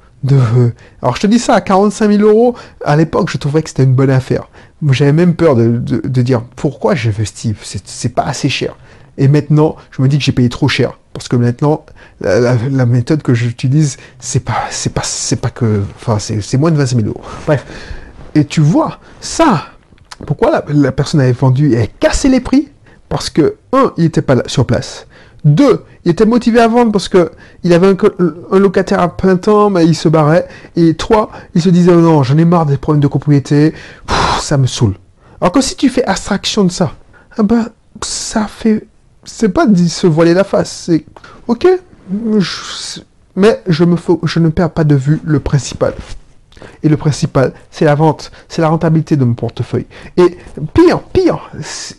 alors 1.02 1.16
je 1.16 1.20
te 1.20 1.26
dis 1.26 1.38
ça, 1.38 1.54
à 1.54 1.60
45 1.60 2.12
000 2.12 2.22
euros, 2.28 2.54
à 2.84 2.96
l'époque, 2.96 3.30
je 3.30 3.38
trouvais 3.38 3.62
que 3.62 3.68
c'était 3.68 3.84
une 3.84 3.94
bonne 3.94 4.10
affaire. 4.10 4.48
J'avais 4.90 5.12
même 5.12 5.34
peur 5.34 5.56
de, 5.56 5.78
dire 6.22 6.42
pourquoi 6.56 6.94
je 6.94 7.10
veux 7.10 7.24
Steve, 7.24 7.58
c'est 7.62 8.14
pas 8.14 8.22
assez 8.22 8.48
cher. 8.48 8.76
Et 9.16 9.28
maintenant, 9.28 9.76
je 9.90 10.02
me 10.02 10.08
dis 10.08 10.18
que 10.18 10.24
j'ai 10.24 10.32
payé 10.32 10.48
trop 10.48 10.68
cher. 10.68 10.98
Parce 11.12 11.28
que 11.28 11.36
maintenant, 11.36 11.86
la, 12.20 12.86
méthode 12.86 13.22
que 13.22 13.34
j'utilise, 13.34 13.96
c'est 14.18 14.40
pas, 14.40 14.64
c'est 14.70 14.92
pas, 14.92 15.02
c'est 15.04 15.36
pas 15.36 15.50
que, 15.50 15.82
enfin, 15.94 16.18
c'est 16.18 16.58
moins 16.58 16.72
de 16.72 16.76
25 16.76 16.96
000 16.96 17.08
euros. 17.08 17.22
Bref. 17.46 17.64
Et 18.34 18.44
tu 18.44 18.60
vois, 18.60 18.98
ça, 19.20 19.66
pourquoi 20.26 20.64
la, 20.68 20.92
personne 20.92 21.20
avait 21.20 21.32
vendu 21.32 21.74
et 21.74 21.88
cassé 22.00 22.28
les 22.28 22.40
prix? 22.40 22.68
Parce 23.08 23.30
que, 23.30 23.56
un, 23.72 23.92
il 23.96 24.04
n'était 24.04 24.22
pas 24.22 24.36
sur 24.46 24.66
place. 24.66 25.06
Deux, 25.44 25.84
il 26.04 26.10
était 26.10 26.24
motivé 26.24 26.60
à 26.60 26.68
vendre 26.68 26.90
parce 26.90 27.08
que 27.08 27.30
il 27.64 27.72
avait 27.74 27.88
un, 27.88 28.58
locataire 28.58 29.00
à 29.00 29.14
plein 29.14 29.36
temps, 29.36 29.68
mais 29.68 29.84
il 29.84 29.94
se 29.94 30.08
barrait. 30.08 30.48
Et 30.74 30.94
trois, 30.94 31.30
il 31.54 31.60
se 31.60 31.68
disait, 31.68 31.94
non, 31.94 32.22
j'en 32.22 32.38
ai 32.38 32.44
marre 32.46 32.66
des 32.66 32.78
problèmes 32.78 33.02
de 33.02 33.08
copropriété, 33.08 33.74
ça 34.40 34.56
me 34.56 34.66
saoule. 34.66 34.94
Alors 35.40 35.52
que 35.52 35.60
si 35.60 35.76
tu 35.76 35.90
fais 35.90 36.04
abstraction 36.04 36.64
de 36.64 36.70
ça, 36.70 36.94
eh 37.38 37.42
ben, 37.42 37.68
ça 38.02 38.46
fait, 38.46 38.86
c'est 39.24 39.50
pas 39.50 39.66
de 39.66 39.76
se 39.86 40.06
voiler 40.06 40.32
la 40.32 40.44
face, 40.44 40.84
c'est, 40.86 41.04
ok, 41.46 41.68
mais 43.36 43.60
je 43.66 43.84
me 43.84 43.96
je 44.22 44.38
ne 44.38 44.48
perds 44.48 44.70
pas 44.70 44.84
de 44.84 44.94
vue 44.94 45.20
le 45.24 45.40
principal. 45.40 45.94
Et 46.82 46.88
le 46.88 46.96
principal, 46.96 47.52
c'est 47.70 47.84
la 47.84 47.94
vente, 47.94 48.30
c'est 48.48 48.62
la 48.62 48.68
rentabilité 48.68 49.16
de 49.16 49.24
mon 49.24 49.34
portefeuille. 49.34 49.86
Et 50.16 50.36
pire, 50.72 51.00
pire, 51.00 51.50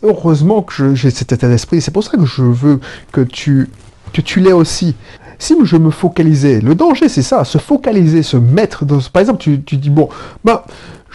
heureusement 0.03 0.61
que 0.61 0.95
j'ai 0.95 1.09
cet 1.09 1.31
état 1.31 1.47
d'esprit, 1.47 1.81
c'est 1.81 1.91
pour 1.91 2.03
ça 2.03 2.17
que 2.17 2.25
je 2.25 2.43
veux 2.43 2.79
que 3.11 3.21
tu, 3.21 3.69
que 4.13 4.21
tu 4.21 4.39
l'aies 4.39 4.53
aussi. 4.53 4.95
Si 5.37 5.53
je 5.63 5.75
me 5.75 5.91
focalisais, 5.91 6.61
le 6.61 6.75
danger 6.75 7.09
c'est 7.09 7.21
ça, 7.21 7.43
se 7.43 7.57
focaliser, 7.57 8.23
se 8.23 8.37
mettre 8.37 8.85
dans... 8.85 8.99
Par 9.11 9.19
exemple, 9.19 9.39
tu, 9.39 9.61
tu 9.63 9.75
dis, 9.77 9.89
bon, 9.89 10.07
bah, 10.43 10.65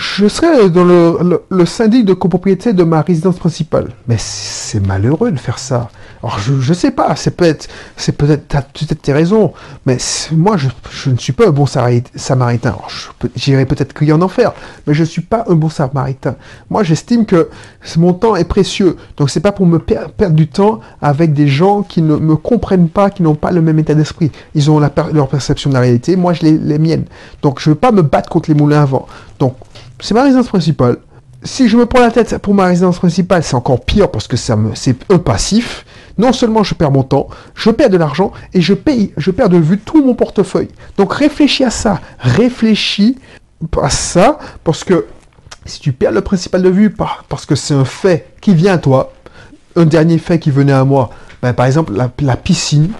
je 0.01 0.29
serais 0.29 0.71
dans 0.71 0.85
le, 0.85 1.67
syndic 1.67 2.07
de 2.07 2.15
copropriété 2.15 2.73
de 2.73 2.85
ma 2.85 3.03
résidence 3.03 3.37
principale. 3.37 3.89
Mais 4.09 4.17
c'est 4.19 4.81
malheureux 4.81 5.31
de 5.31 5.39
faire 5.39 5.59
ça. 5.59 5.91
Alors 6.23 6.39
je, 6.39 6.53
ne 6.53 6.75
sais 6.75 6.91
pas, 6.91 7.17
c'est 7.17 7.37
peut-être, 7.37 7.69
c'est 7.99 8.13
peut-être, 8.13 8.47
peut-être 8.47 9.03
tes 9.03 9.13
raisons, 9.13 9.53
mais 9.85 9.99
moi 10.33 10.57
je, 10.57 11.11
ne 11.11 11.17
suis 11.19 11.35
pas 11.35 11.49
un 11.49 11.51
bon 11.51 11.67
samaritain. 11.67 12.77
J'irai 13.37 13.67
peut-être 13.67 13.93
cueillir 13.93 14.17
en 14.17 14.23
enfer, 14.23 14.53
mais 14.87 14.95
je 14.95 15.01
ne 15.01 15.07
suis 15.07 15.21
pas 15.21 15.45
un 15.49 15.55
bon 15.55 15.69
samaritain. 15.69 16.37
Moi 16.71 16.83
j'estime 16.83 17.27
que 17.27 17.51
mon 17.99 18.15
temps 18.15 18.37
est 18.37 18.45
précieux, 18.45 18.97
donc 19.19 19.29
c'est 19.29 19.41
pas 19.41 19.53
pour 19.53 19.67
me 19.67 19.79
perdre 19.79 20.31
du 20.31 20.49
temps 20.49 20.81
avec 21.03 21.35
des 21.35 21.49
gens 21.49 21.83
qui 21.83 22.01
ne 22.01 22.17
me 22.17 22.37
comprennent 22.37 22.89
pas, 22.89 23.11
qui 23.11 23.23
n'ont 23.23 23.35
pas 23.35 23.51
le 23.51 23.61
même 23.61 23.79
état 23.79 23.95
d'esprit. 23.95 24.31
Ils 24.55 24.71
ont 24.71 24.79
leur 24.79 25.29
perception 25.29 25.69
de 25.69 25.75
la 25.75 25.81
réalité, 25.81 26.17
moi 26.17 26.33
je 26.33 26.43
les, 26.43 26.57
les 26.57 26.79
miennes. 26.79 27.05
Donc 27.43 27.61
je 27.61 27.69
veux 27.69 27.77
pas 27.77 27.93
me 27.93 28.03
battre 28.03 28.31
contre 28.31 28.51
les 28.51 28.57
moulins 28.57 28.83
à 28.83 28.87
vent. 28.87 29.07
Donc 29.39 29.57
c'est 30.01 30.15
ma 30.15 30.23
résidence 30.23 30.49
principale. 30.49 30.99
Si 31.43 31.69
je 31.69 31.77
me 31.77 31.87
prends 31.87 32.01
la 32.01 32.11
tête 32.11 32.37
pour 32.39 32.55
ma 32.55 32.67
résidence 32.67 32.99
principale, 32.99 33.43
c'est 33.43 33.55
encore 33.55 33.85
pire 33.85 34.11
parce 34.11 34.29
que 34.29 34.37
c'est 34.37 34.53
un 34.53 35.19
passif 35.19 35.85
non 36.21 36.33
seulement 36.33 36.63
je 36.63 36.75
perds 36.75 36.91
mon 36.91 37.03
temps, 37.03 37.29
je 37.55 37.71
perds 37.71 37.91
de 37.91 37.97
l'argent 37.97 38.33
et 38.53 38.61
je 38.61 38.75
paye, 38.75 39.13
je 39.17 39.31
perds 39.31 39.49
de 39.49 39.57
vue 39.57 39.79
tout 39.79 40.05
mon 40.05 40.15
portefeuille. 40.15 40.69
Donc 40.97 41.13
réfléchis 41.15 41.65
à 41.65 41.71
ça, 41.71 42.01
réfléchis 42.19 43.19
à 43.81 43.91
ça 43.91 44.39
parce 44.63 44.85
que 44.85 45.07
si 45.65 45.81
tu 45.81 45.93
perds 45.93 46.13
le 46.13 46.21
principal 46.21 46.63
de 46.63 46.69
vue 46.69 46.95
parce 47.29 47.47
que 47.47 47.55
c'est 47.55 47.75
un 47.75 47.85
fait 47.85 48.35
qui 48.41 48.55
vient 48.55 48.75
à 48.75 48.79
toi, 48.79 49.13
un 49.77 49.87
dernier 49.87 50.19
fait 50.19 50.39
qui 50.39 50.51
venait 50.51 50.73
à 50.73 50.85
moi, 50.85 51.11
ben, 51.43 51.53
par 51.53 51.67
exemple 51.67 51.95
la, 51.95 52.37
piscine, 52.37 52.91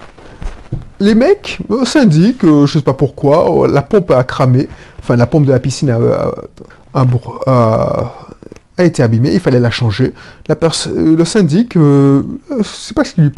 les 0.99 1.15
mecs 1.15 1.59
syndiquent, 1.85 2.43
euh, 2.43 2.65
je 2.65 2.79
sais 2.79 2.83
pas 2.83 2.93
pourquoi, 2.93 3.67
la 3.67 3.81
pompe 3.81 4.11
a 4.11 4.23
cramé, 4.23 4.67
enfin 4.99 5.15
la 5.15 5.27
pompe 5.27 5.45
de 5.45 5.51
la 5.51 5.59
piscine 5.59 5.91
a, 5.91 5.99
a 6.93 8.85
été 8.85 9.03
abîmée, 9.03 9.33
il 9.33 9.39
fallait 9.39 9.59
la 9.59 9.71
changer. 9.71 10.13
La 10.47 10.55
euh, 10.55 11.15
le 11.15 11.25
syndic, 11.25 11.75
euh, 11.75 12.23
euh, 12.51 12.61
c'est 12.63 12.95
pas 12.95 13.03
ce 13.03 13.13
qui 13.13 13.21
lui, 13.21 13.31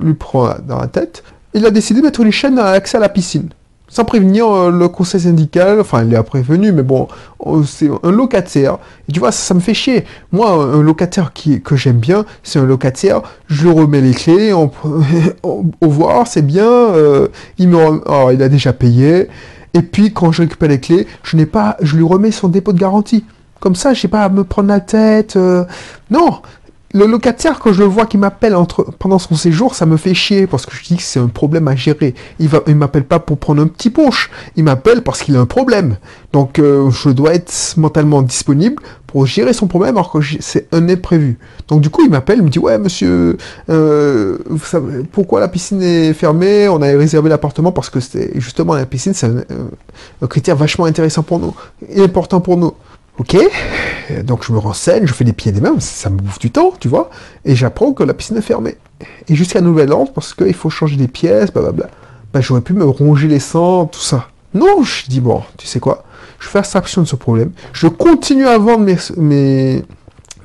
lui, 0.00 0.14
prend 0.14 0.54
dans 0.66 0.78
la 0.78 0.86
tête, 0.86 1.22
il 1.54 1.66
a 1.66 1.70
décidé 1.70 2.00
de 2.00 2.06
mettre 2.06 2.22
les 2.24 2.30
chaînes 2.30 2.58
à 2.58 2.68
accès 2.68 2.96
à 2.96 3.00
la 3.00 3.08
piscine. 3.08 3.48
Sans 3.88 4.06
prévenir 4.06 4.70
le 4.70 4.88
conseil 4.88 5.20
syndical, 5.20 5.78
enfin 5.78 6.02
il 6.02 6.14
est 6.14 6.22
prévenu, 6.22 6.72
mais 6.72 6.82
bon, 6.82 7.08
c'est 7.66 7.90
un 8.02 8.10
locataire. 8.10 8.78
Et 9.06 9.12
tu 9.12 9.20
vois, 9.20 9.32
ça, 9.32 9.52
me 9.52 9.60
fait 9.60 9.74
chier. 9.74 10.06
Moi, 10.32 10.50
un 10.50 10.80
locataire 10.80 11.34
qui, 11.34 11.60
que 11.60 11.76
j'aime 11.76 11.98
bien, 11.98 12.24
c'est 12.42 12.58
un 12.58 12.64
locataire, 12.64 13.20
je 13.48 13.68
remets 13.68 14.00
les 14.00 14.14
clés, 14.14 14.52
on, 14.54 14.70
au 15.42 15.64
revoir, 15.82 16.26
c'est 16.26 16.40
bien, 16.40 16.94
il, 17.58 17.68
me, 17.68 18.00
oh, 18.06 18.30
il 18.32 18.42
a 18.42 18.48
déjà 18.48 18.72
payé. 18.72 19.28
Et 19.74 19.82
puis 19.82 20.12
quand 20.12 20.32
je 20.32 20.42
récupère 20.42 20.68
les 20.68 20.80
clés, 20.80 21.06
je 21.22 21.36
n'ai 21.36 21.46
pas, 21.46 21.76
je 21.80 21.96
lui 21.96 22.04
remets 22.04 22.30
son 22.30 22.48
dépôt 22.48 22.72
de 22.72 22.78
garantie. 22.78 23.24
Comme 23.60 23.74
ça, 23.76 23.94
je 23.94 24.00
sais 24.00 24.08
pas 24.08 24.24
à 24.24 24.28
me 24.28 24.44
prendre 24.44 24.68
la 24.68 24.80
tête. 24.80 25.36
Euh. 25.36 25.64
Non, 26.10 26.42
le 26.94 27.06
locataire, 27.06 27.58
quand 27.58 27.72
je 27.72 27.80
le 27.80 27.86
vois 27.86 28.06
qui 28.06 28.18
m'appelle 28.18 28.54
entre, 28.54 28.84
pendant 28.98 29.18
son 29.18 29.34
séjour, 29.34 29.74
ça 29.74 29.86
me 29.86 29.96
fait 29.96 30.14
chier 30.14 30.46
parce 30.46 30.66
que 30.66 30.76
je 30.76 30.84
dis 30.84 30.96
que 30.96 31.02
c'est 31.02 31.20
un 31.20 31.28
problème 31.28 31.66
à 31.68 31.74
gérer. 31.74 32.14
Il 32.38 32.48
va, 32.48 32.60
m'appelle 32.68 33.04
pas 33.04 33.18
pour 33.18 33.38
prendre 33.38 33.62
un 33.62 33.66
petit 33.66 33.88
punch. 33.88 34.30
Il 34.56 34.64
m'appelle 34.64 35.02
parce 35.02 35.22
qu'il 35.22 35.36
a 35.36 35.40
un 35.40 35.46
problème. 35.46 35.96
Donc, 36.32 36.58
euh, 36.58 36.90
je 36.90 37.08
dois 37.08 37.34
être 37.34 37.52
mentalement 37.76 38.20
disponible 38.20 38.82
pour 39.06 39.26
gérer 39.26 39.52
son 39.52 39.66
problème 39.66 39.96
alors 39.96 40.12
que 40.12 40.18
c'est 40.40 40.68
un 40.72 40.88
imprévu. 40.88 41.38
Donc, 41.68 41.80
du 41.80 41.88
coup, 41.88 42.02
il 42.04 42.10
m'appelle, 42.10 42.38
il 42.38 42.44
me 42.44 42.50
dit, 42.50 42.58
ouais, 42.58 42.78
monsieur, 42.78 43.38
euh, 43.70 44.38
vous 44.46 44.64
savez, 44.64 45.02
pourquoi 45.10 45.40
la 45.40 45.48
piscine 45.48 45.82
est 45.82 46.12
fermée? 46.12 46.68
On 46.68 46.82
a 46.82 46.86
réservé 46.86 47.30
l'appartement 47.30 47.72
parce 47.72 47.88
que 47.88 48.00
c'était 48.00 48.32
justement 48.34 48.74
la 48.74 48.86
piscine, 48.86 49.14
c'est 49.14 49.26
un, 49.26 49.44
un, 50.20 50.26
critère 50.26 50.56
vachement 50.56 50.84
intéressant 50.84 51.22
pour 51.22 51.38
nous 51.38 51.54
et 51.88 52.02
important 52.02 52.40
pour 52.40 52.56
nous. 52.58 52.72
Ok, 53.18 53.36
donc 54.24 54.42
je 54.44 54.52
me 54.52 54.58
renseigne, 54.58 55.06
je 55.06 55.12
fais 55.12 55.24
des 55.24 55.34
pieds 55.34 55.50
et 55.50 55.54
des 55.54 55.60
mains, 55.60 55.78
ça 55.80 56.08
me 56.08 56.16
bouffe 56.16 56.38
du 56.38 56.50
temps, 56.50 56.72
tu 56.80 56.88
vois, 56.88 57.10
et 57.44 57.54
j'apprends 57.54 57.92
que 57.92 58.02
la 58.02 58.14
piscine 58.14 58.38
est 58.38 58.42
fermée. 58.42 58.76
Et 59.28 59.34
jusqu'à 59.34 59.60
nouvel 59.60 59.92
ordre, 59.92 60.12
parce 60.12 60.32
qu'il 60.32 60.54
faut 60.54 60.70
changer 60.70 60.96
des 60.96 61.08
pièces, 61.08 61.52
blablabla. 61.52 61.90
Ben, 62.32 62.40
j'aurais 62.40 62.62
pu 62.62 62.72
me 62.72 62.84
ronger 62.84 63.28
les 63.28 63.38
sangs, 63.38 63.84
tout 63.86 64.00
ça. 64.00 64.28
Non, 64.54 64.82
je 64.82 65.06
dis, 65.08 65.20
bon, 65.20 65.42
tu 65.58 65.66
sais 65.66 65.78
quoi, 65.78 66.04
je 66.38 66.48
fais 66.48 66.58
abstraction 66.58 67.02
de 67.02 67.06
ce 67.06 67.16
problème, 67.16 67.52
je 67.72 67.86
continue 67.86 68.46
à 68.46 68.56
vendre 68.56 68.80
mes, 68.80 68.96
mes, 69.18 69.84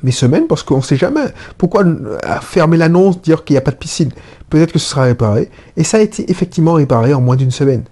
mes 0.04 0.12
semaines 0.12 0.48
parce 0.48 0.64
qu'on 0.64 0.78
ne 0.78 0.82
sait 0.82 0.98
jamais. 0.98 1.26
Pourquoi 1.58 1.84
euh, 1.86 2.18
fermer 2.42 2.78
l'annonce, 2.78 3.22
dire 3.22 3.44
qu'il 3.44 3.54
n'y 3.54 3.60
a 3.60 3.62
pas 3.62 3.72
de 3.72 3.78
piscine? 3.78 4.12
Peut-être 4.50 4.74
que 4.74 4.80
ce 4.80 4.90
sera 4.90 5.04
réparé. 5.04 5.50
Et 5.76 5.84
ça 5.84 5.98
a 5.98 6.02
été 6.02 6.30
effectivement 6.30 6.74
réparé 6.74 7.14
en 7.14 7.22
moins 7.22 7.36
d'une 7.36 7.52
semaine. 7.52 7.84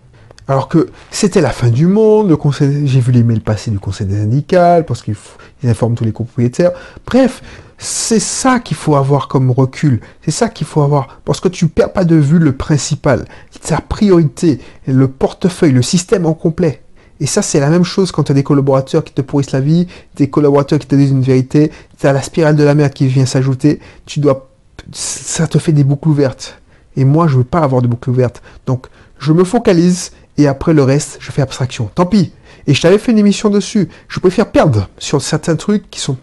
Alors 0.48 0.68
que 0.68 0.90
c'était 1.10 1.42
la 1.42 1.50
fin 1.50 1.70
du 1.70 1.88
monde, 1.88 2.30
le 2.30 2.38
conseil, 2.38 2.88
j'ai 2.88 3.00
vu 3.00 3.12
les 3.12 3.24
mails 3.24 3.42
passer 3.42 3.72
du 3.72 3.80
conseil 3.80 4.06
des 4.06 4.18
syndicats 4.18 4.84
parce 4.84 5.02
qu'ils 5.02 5.16
informent 5.64 5.96
tous 5.96 6.04
les 6.04 6.12
propriétaires. 6.12 6.72
Bref, 7.06 7.42
c'est 7.80 8.20
ça 8.20 8.60
qu'il 8.60 8.78
faut 8.78 8.96
avoir 8.96 9.28
comme 9.28 9.50
recul. 9.50 10.02
C'est 10.24 10.32
ça 10.32 10.50
qu'il 10.50 10.68
faut 10.68 10.82
avoir. 10.82 11.20
Parce 11.25 11.40
que 11.40 11.48
tu 11.48 11.68
perds 11.68 11.94
pas 11.94 12.06
de 12.06 12.16
vue 12.16 12.38
le 12.38 12.52
principal. 12.52 13.25
Ta 13.62 13.82
priorité, 13.82 14.60
le 14.88 15.08
portefeuille, 15.08 15.72
le 15.72 15.82
système 15.82 16.28
en 16.28 16.34
complet. 16.34 16.84
Et 17.20 17.25
ça, 17.25 17.42
c'est 17.42 17.60
la 17.60 17.70
même 17.70 17.84
chose 17.84 18.12
quand 18.12 18.24
tu 18.24 18.32
as 18.32 18.36
des 18.36 18.44
collaborateurs 18.44 19.04
qui 19.04 19.14
te 19.14 19.22
pourrissent 19.22 19.52
la 19.52 19.62
vie, 19.62 19.88
des 20.16 20.30
collaborateurs 20.30 20.80
qui 20.80 20.88
te 20.88 20.96
disent 20.96 21.12
une 21.12 21.22
vérité, 21.22 21.72
tu 21.98 22.06
as 22.06 22.14
la 22.14 22.22
spirale 22.22 22.56
de 22.56 22.64
la 22.64 22.75
merde 22.75 22.94
qui 22.94 23.08
vient 23.08 23.25
s'ajouter, 23.25 23.80
tu 24.06 24.20
dois, 24.20 24.50
ça 24.92 25.48
te 25.48 25.58
fait 25.58 25.72
des 25.72 25.86
boucles 25.86 26.10
ouvertes. 26.10 26.60
Et 26.98 27.06
moi, 27.06 27.28
je 27.28 27.38
veux 27.38 27.44
pas 27.46 27.60
avoir 27.60 27.82
de 27.82 27.88
boucles 27.88 28.10
ouvertes. 28.10 28.42
Donc, 28.66 28.88
je 29.18 29.32
me 29.32 29.44
focalise 29.44 30.12
et 30.38 30.48
après 30.48 30.74
le 30.74 30.84
reste, 30.84 31.18
je 31.20 31.32
fais 31.32 31.42
abstraction. 31.42 31.89
Tant 31.94 32.06
pis. 32.06 32.32
Et 32.68 32.74
je 32.74 32.82
t'avais 32.82 32.98
fait 32.98 33.12
une 33.12 33.20
émission 33.20 33.50
dessus. 33.50 33.89
Je 34.08 34.20
préfère 34.20 34.51
perdre 34.51 34.89
sur 34.98 35.22
certains 35.22 35.56
trucs 35.56 35.89
qui 35.89 36.00
sont, 36.00 36.18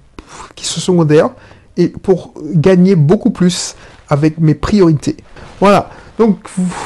qui 0.54 0.66
sont 0.66 0.80
secondaires 0.80 1.30
et 1.76 1.88
pour 1.88 2.34
gagner 2.54 2.96
beaucoup 2.96 3.30
plus 3.30 3.74
avec 4.08 4.38
mes 4.38 4.54
priorités. 4.54 5.16
Voilà. 5.60 5.90
Donc, 6.18 6.38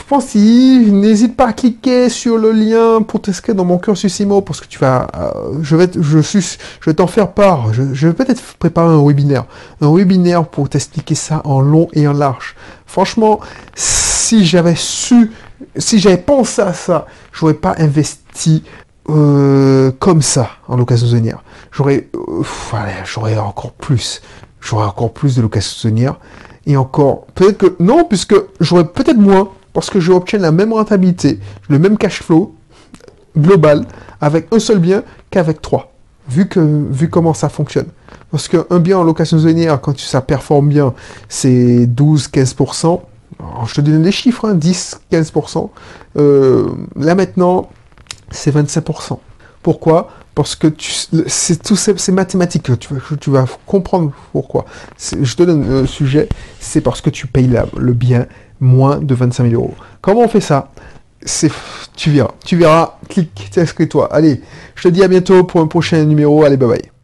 pense-y, 0.08 0.90
n'hésite 0.92 1.36
pas 1.36 1.48
à 1.48 1.52
cliquer 1.52 2.08
sur 2.08 2.38
le 2.38 2.52
lien 2.52 3.02
pour 3.02 3.20
t'inscrire 3.20 3.56
dans 3.56 3.64
mon 3.64 3.76
cursus 3.78 4.20
IMO 4.20 4.40
parce 4.40 4.60
que 4.60 4.66
tu 4.66 4.78
vas, 4.78 5.08
euh, 5.16 5.58
je 5.62 5.74
vais, 5.74 5.90
je 6.00 6.20
suis, 6.20 6.58
je 6.80 6.90
vais 6.90 6.94
t'en 6.94 7.08
faire 7.08 7.32
part. 7.32 7.74
Je, 7.74 7.82
je 7.92 8.06
vais 8.06 8.14
peut-être 8.14 8.40
préparer 8.58 8.94
un 8.94 9.04
webinaire, 9.04 9.44
un 9.80 9.92
webinaire 9.92 10.46
pour 10.46 10.68
t'expliquer 10.68 11.16
ça 11.16 11.42
en 11.44 11.60
long 11.60 11.88
et 11.92 12.06
en 12.06 12.12
large. 12.12 12.54
Franchement, 12.86 13.40
si 13.74 14.46
j'avais 14.46 14.76
su, 14.76 15.32
si 15.76 15.98
j'avais 15.98 16.18
pensé 16.18 16.62
à 16.62 16.72
ça, 16.72 17.06
j'aurais 17.32 17.54
pas 17.54 17.74
investi 17.78 18.62
euh, 19.08 19.92
comme 19.98 20.22
ça 20.22 20.50
en 20.68 20.76
location 20.76 21.06
saisonnière. 21.06 21.42
J'aurais, 21.72 22.08
euh, 22.14 22.42
j'aurais 23.04 23.38
encore 23.38 23.72
plus, 23.72 24.22
j'aurais 24.60 24.86
encore 24.86 25.12
plus 25.12 25.36
de 25.36 25.42
location 25.42 25.76
saisonnière. 25.76 26.18
Et 26.66 26.76
encore, 26.76 27.26
peut-être 27.34 27.58
que 27.58 27.76
non, 27.78 28.04
puisque 28.04 28.34
j'aurais 28.60 28.86
peut-être 28.86 29.18
moins, 29.18 29.50
parce 29.72 29.90
que 29.90 30.00
je 30.00 30.10
obtiens 30.10 30.38
la 30.38 30.52
même 30.52 30.72
rentabilité, 30.72 31.38
le 31.68 31.78
même 31.78 31.96
cash 31.96 32.22
flow 32.22 32.54
global 33.36 33.84
avec 34.20 34.48
un 34.52 34.58
seul 34.58 34.78
bien 34.78 35.02
qu'avec 35.30 35.60
trois. 35.62 35.92
Vu, 36.28 36.48
que, 36.48 36.58
vu 36.90 37.08
comment 37.08 37.34
ça 37.34 37.48
fonctionne. 37.48 37.86
Parce 38.32 38.48
qu'un 38.48 38.78
bien 38.80 38.98
en 38.98 39.04
location 39.04 39.38
saisonnière, 39.38 39.80
quand 39.80 39.96
ça 40.00 40.20
performe 40.20 40.68
bien, 40.68 40.92
c'est 41.28 41.86
12-15%. 41.86 43.00
Je 43.66 43.74
te 43.74 43.80
donne 43.80 44.02
des 44.02 44.12
chiffres, 44.12 44.52
10-15%. 44.52 45.58
Hein, 45.58 45.68
euh, 46.16 46.68
là 46.96 47.14
maintenant, 47.14 47.68
c'est 48.30 48.54
25%. 48.54 49.18
Pourquoi? 49.62 50.10
Parce 50.34 50.54
que 50.54 50.68
c'est 51.26 51.62
tout 51.62 51.76
c'est 51.76 52.08
mathématique. 52.10 52.64
Tu 52.78 52.94
vas, 52.94 53.00
tu 53.18 53.30
comprendre 53.66 54.12
pourquoi. 54.32 54.66
Je 54.98 55.34
te 55.34 55.42
donne 55.42 55.80
le 55.80 55.86
sujet, 55.86 56.28
c'est 56.60 56.82
parce 56.82 57.00
que 57.00 57.10
tu 57.10 57.26
payes 57.26 57.50
le 57.76 57.92
bien 57.92 58.26
moins 58.60 58.98
de 58.98 59.14
25 59.14 59.50
000 59.50 59.60
euros. 59.60 59.74
Comment 60.00 60.20
on 60.20 60.28
fait 60.28 60.40
ça? 60.40 60.70
C'est, 61.22 61.50
tu 61.96 62.10
verras, 62.10 62.32
tu 62.44 62.56
verras. 62.56 62.98
Clique, 63.08 63.48
t'inscris-toi. 63.50 64.12
Allez, 64.12 64.42
je 64.74 64.82
te 64.84 64.88
dis 64.88 65.02
à 65.02 65.08
bientôt 65.08 65.42
pour 65.44 65.60
un 65.60 65.66
prochain 65.66 66.04
numéro. 66.04 66.44
Allez, 66.44 66.56
bye 66.56 66.68
bye. 66.68 66.95